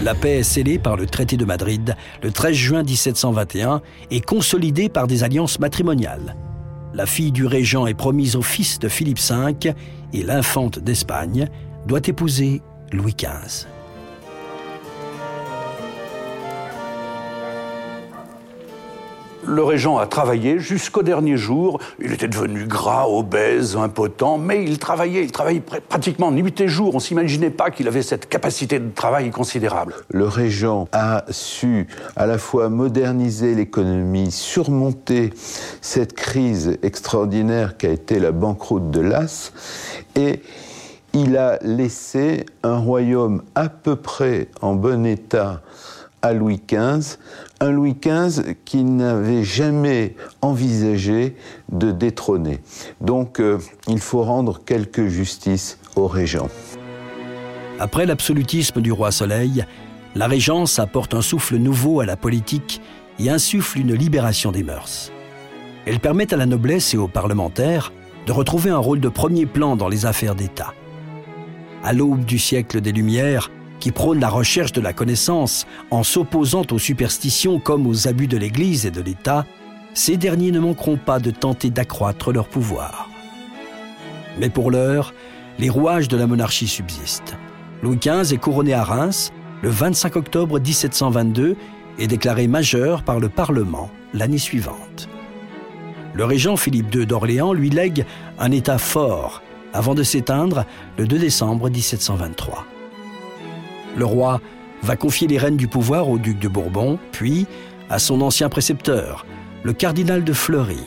La 0.02 0.16
paix 0.16 0.40
est 0.40 0.44
scellée 0.44 0.80
par 0.80 0.98
le 0.98 1.06
traité 1.06 1.38
de 1.38 1.46
Madrid 1.46 1.96
le 2.22 2.32
13 2.32 2.54
juin 2.54 2.84
1721 2.84 3.82
et 4.12 4.20
consolidée 4.20 4.90
par 4.90 5.08
des 5.08 5.24
alliances 5.24 5.60
matrimoniales 5.60 6.36
la 6.94 7.06
fille 7.06 7.32
du 7.32 7.46
régent 7.46 7.88
est 7.88 7.94
promise 7.94 8.36
au 8.36 8.42
fils 8.42 8.80
de 8.80 8.88
Philippe 8.88 9.20
V 9.20 9.74
et 10.14 10.24
l'infante 10.24 10.80
d'Espagne 10.80 11.48
doit 11.88 12.02
épouser 12.06 12.62
Louis 12.92 13.16
XV. 13.16 13.68
Le 19.46 19.64
régent 19.64 19.98
a 19.98 20.08
travaillé 20.08 20.60
jusqu'au 20.60 21.04
dernier 21.04 21.38
jour. 21.38 21.80
Il 22.00 22.14
était 22.14 22.28
devenu 22.28 22.66
gras, 22.66 23.08
obèse, 23.08 23.76
impotent, 23.76 24.38
mais 24.38 24.64
il 24.64 24.80
travaillait, 24.80 25.24
il 25.24 25.32
travaillait 25.32 25.62
pratiquement 25.62 26.32
nuit 26.32 26.60
et 26.60 26.68
jour. 26.68 26.96
On 26.96 27.00
s'imaginait 27.00 27.50
pas 27.50 27.72
qu'il 27.72 27.88
avait 27.88 28.02
cette 28.02 28.30
capacité 28.30 28.80
de 28.80 28.90
travail 28.90 29.32
considérable. 29.32 29.96
Le 30.10 30.28
régent 30.28 30.88
a 30.92 31.26
su 31.30 31.88
à 32.16 32.26
la 32.26 32.38
fois 32.38 32.70
moderniser 32.70 33.56
l'économie, 33.56 34.32
surmonter 34.32 35.34
cette 35.82 36.14
crise 36.14 36.78
extraordinaire 36.84 37.78
qui 37.78 37.88
a 37.88 37.92
été 37.92 38.20
la 38.20 38.32
banqueroute 38.32 38.92
de 38.92 39.02
l'As, 39.02 39.52
et 40.16 40.42
il 41.14 41.38
a 41.38 41.60
laissé 41.62 42.46
un 42.64 42.78
royaume 42.78 43.44
à 43.56 43.70
peu 43.70 43.96
près 43.96 44.48
en 44.62 44.74
bon 44.74 45.06
état 45.06 45.62
à 46.24 46.34
Louis 46.34 46.62
XV, 46.68 47.18
un 47.60 47.70
Louis 47.70 47.96
XV 48.02 48.56
qui 48.66 48.84
n'avait 48.84 49.44
jamais 49.44 50.16
envisagé 50.42 51.36
de 51.72 51.92
détrôner. 51.92 52.62
Donc 53.02 53.40
euh, 53.40 53.60
il 53.88 54.00
faut 54.00 54.24
rendre 54.24 54.64
quelque 54.64 55.08
justice 55.08 55.78
au 55.96 56.08
régent. 56.08 56.50
Après 57.80 58.06
l'absolutisme 58.06 58.82
du 58.82 58.92
roi 58.92 59.12
Soleil, 59.12 59.66
la 60.16 60.28
régence 60.28 60.80
apporte 60.80 61.14
un 61.14 61.22
souffle 61.22 61.58
nouveau 61.58 62.00
à 62.00 62.06
la 62.06 62.16
politique 62.16 62.82
et 63.20 63.30
insuffle 63.30 63.80
une 63.80 63.94
libération 63.94 64.52
des 64.52 64.64
mœurs. 64.64 65.12
Elle 65.86 66.00
permet 66.00 66.34
à 66.34 66.38
la 66.38 66.46
noblesse 66.46 66.94
et 66.94 66.98
aux 66.98 67.10
parlementaires 67.10 67.92
de 68.26 68.32
retrouver 68.32 68.70
un 68.70 68.78
rôle 68.78 69.02
de 69.02 69.10
premier 69.10 69.46
plan 69.46 69.76
dans 69.76 69.90
les 69.90 70.06
affaires 70.06 70.36
d'État. 70.36 70.74
à 71.84 71.92
l'aube 71.92 72.24
du 72.24 72.40
siècle 72.40 72.80
des 72.80 72.94
Lumières, 72.94 73.52
qui 73.84 73.92
prône 73.92 74.22
la 74.22 74.30
recherche 74.30 74.72
de 74.72 74.80
la 74.80 74.94
connaissance 74.94 75.68
en 75.92 76.04
s'opposant 76.04 76.64
aux 76.72 76.80
superstitions 76.80 77.60
comme 77.60 77.86
aux 77.86 78.08
abus 78.08 78.28
de 78.28 78.38
l'Église 78.38 78.86
et 78.86 78.92
de 78.92 79.02
l'État, 79.02 79.46
ces 79.94 80.16
derniers 80.16 80.52
ne 80.52 80.62
manqueront 80.62 80.96
pas 80.96 81.20
de 81.20 81.32
tenter 81.32 81.70
d'accroître 81.70 82.32
leur 82.32 82.48
pouvoir. 82.48 83.10
Mais 84.40 84.50
pour 84.50 84.72
l'heure, 84.72 85.14
les 85.60 85.70
rouages 85.70 86.08
de 86.08 86.16
la 86.16 86.28
monarchie 86.28 86.70
subsistent. 86.70 87.36
Louis 87.82 87.98
XV 87.98 88.34
est 88.34 88.38
couronné 88.38 88.74
à 88.74 88.86
Reims 88.86 89.34
le 89.62 89.70
25 89.70 90.16
octobre 90.16 90.62
1722 90.62 91.58
et 92.00 92.08
déclaré 92.08 92.48
majeur 92.48 93.04
par 93.04 93.20
le 93.20 93.28
Parlement 93.28 93.92
l'année 94.14 94.38
suivante. 94.38 95.10
Le 96.14 96.24
régent 96.24 96.56
Philippe 96.56 96.96
II 96.96 97.06
d'Orléans 97.06 97.52
lui 97.52 97.70
lègue 97.70 98.06
un 98.40 98.52
État 98.52 98.78
fort 98.78 99.42
avant 99.74 99.94
de 99.94 100.04
s'éteindre 100.04 100.64
le 100.98 101.06
2 101.06 101.20
décembre 101.20 101.70
1723. 101.70 102.66
Le 103.96 104.06
roi 104.06 104.42
va 104.82 104.96
confier 104.96 105.28
les 105.28 105.38
rênes 105.38 105.58
du 105.58 105.68
pouvoir 105.68 106.10
au 106.10 106.18
duc 106.18 106.40
de 106.40 106.48
Bourbon, 106.48 106.98
puis 107.12 107.46
à 107.90 108.00
son 108.00 108.22
ancien 108.22 108.50
précepteur, 108.50 109.26
le 109.64 109.72
cardinal 109.72 110.24
de 110.24 110.34
Fleury, 110.34 110.80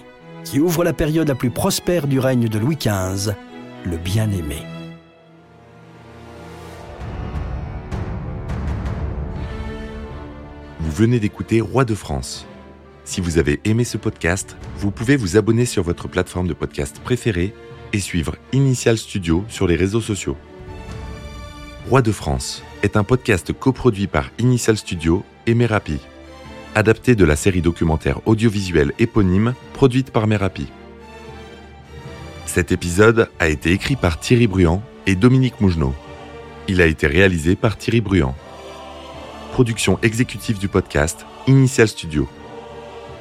qui 0.45 0.59
ouvre 0.59 0.83
la 0.83 0.93
période 0.93 1.29
la 1.29 1.35
plus 1.35 1.51
prospère 1.51 2.09
du 2.09 2.19
règne 2.19 2.49
de 2.49 2.59
Louis 2.59 2.77
XV, 2.77 3.35
le 3.85 3.97
bien-aimé. 3.97 4.59
Vous 10.81 10.91
venez 10.91 11.21
d'écouter 11.21 11.61
Roi 11.61 11.85
de 11.85 11.95
France. 11.95 12.47
Si 13.05 13.21
vous 13.21 13.39
avez 13.39 13.61
aimé 13.65 13.85
ce 13.85 13.99
podcast, 13.99 14.57
vous 14.79 14.91
pouvez 14.91 15.17
vous 15.17 15.37
abonner 15.37 15.65
sur 15.65 15.85
votre 15.85 16.09
plateforme 16.09 16.49
de 16.49 16.55
podcast 16.55 16.99
préférée 16.99 17.55
et 17.93 18.01
suivre 18.01 18.35
Initial 18.53 18.99
Studio 18.99 19.45
sur 19.49 19.69
les 19.69 19.77
réseaux 19.77 20.01
sociaux. 20.01 20.37
Roi 21.89 22.03
de 22.03 22.11
France 22.11 22.65
est 22.87 22.97
un 22.97 23.03
podcast 23.03 23.53
coproduit 23.53 24.07
par 24.07 24.31
Initial 24.39 24.77
Studio 24.77 25.25
et 25.49 25.55
Merapi, 25.55 25.99
adapté 26.77 27.17
de 27.17 27.25
la 27.25 27.35
série 27.35 27.61
documentaire 27.61 28.21
audiovisuelle 28.27 28.93
éponyme 29.01 29.55
produite 29.75 30.13
par 30.13 30.29
Merapi. 30.29 30.69
Cet 32.47 32.71
épisode 32.71 33.29
a 33.41 33.49
été 33.49 33.73
écrit 33.73 33.97
par 33.97 34.21
Thierry 34.21 34.47
Bruand 34.47 34.85
et 35.09 35.17
Dominique 35.17 35.61
Mougenot. 35.61 35.97
Il 36.69 36.81
a 36.81 36.87
été 36.87 37.09
réalisé 37.09 37.57
par 37.57 37.77
Thierry 37.77 38.01
Bruand. 38.01 38.37
Production 39.51 39.99
exécutive 40.03 40.61
du 40.61 40.69
podcast 40.69 41.27
Initial 41.49 41.89
Studio. 41.89 42.29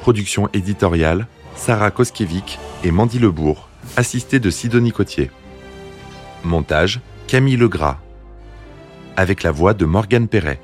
Production 0.01 0.47
éditoriale 0.53 1.25
Sarah 1.55 1.89
Koskiewicz 1.89 2.59
et 2.83 2.91
Mandy 2.91 3.17
Lebourg, 3.17 3.67
assistée 3.97 4.39
de 4.39 4.51
Sidonie 4.51 4.91
Cotier. 4.91 5.31
Montage 6.43 6.99
Camille 7.25 7.57
Legras 7.57 7.97
avec 9.15 9.43
la 9.43 9.51
voix 9.51 9.73
de 9.73 9.85
Morgane 9.85 10.27
Perret. 10.27 10.59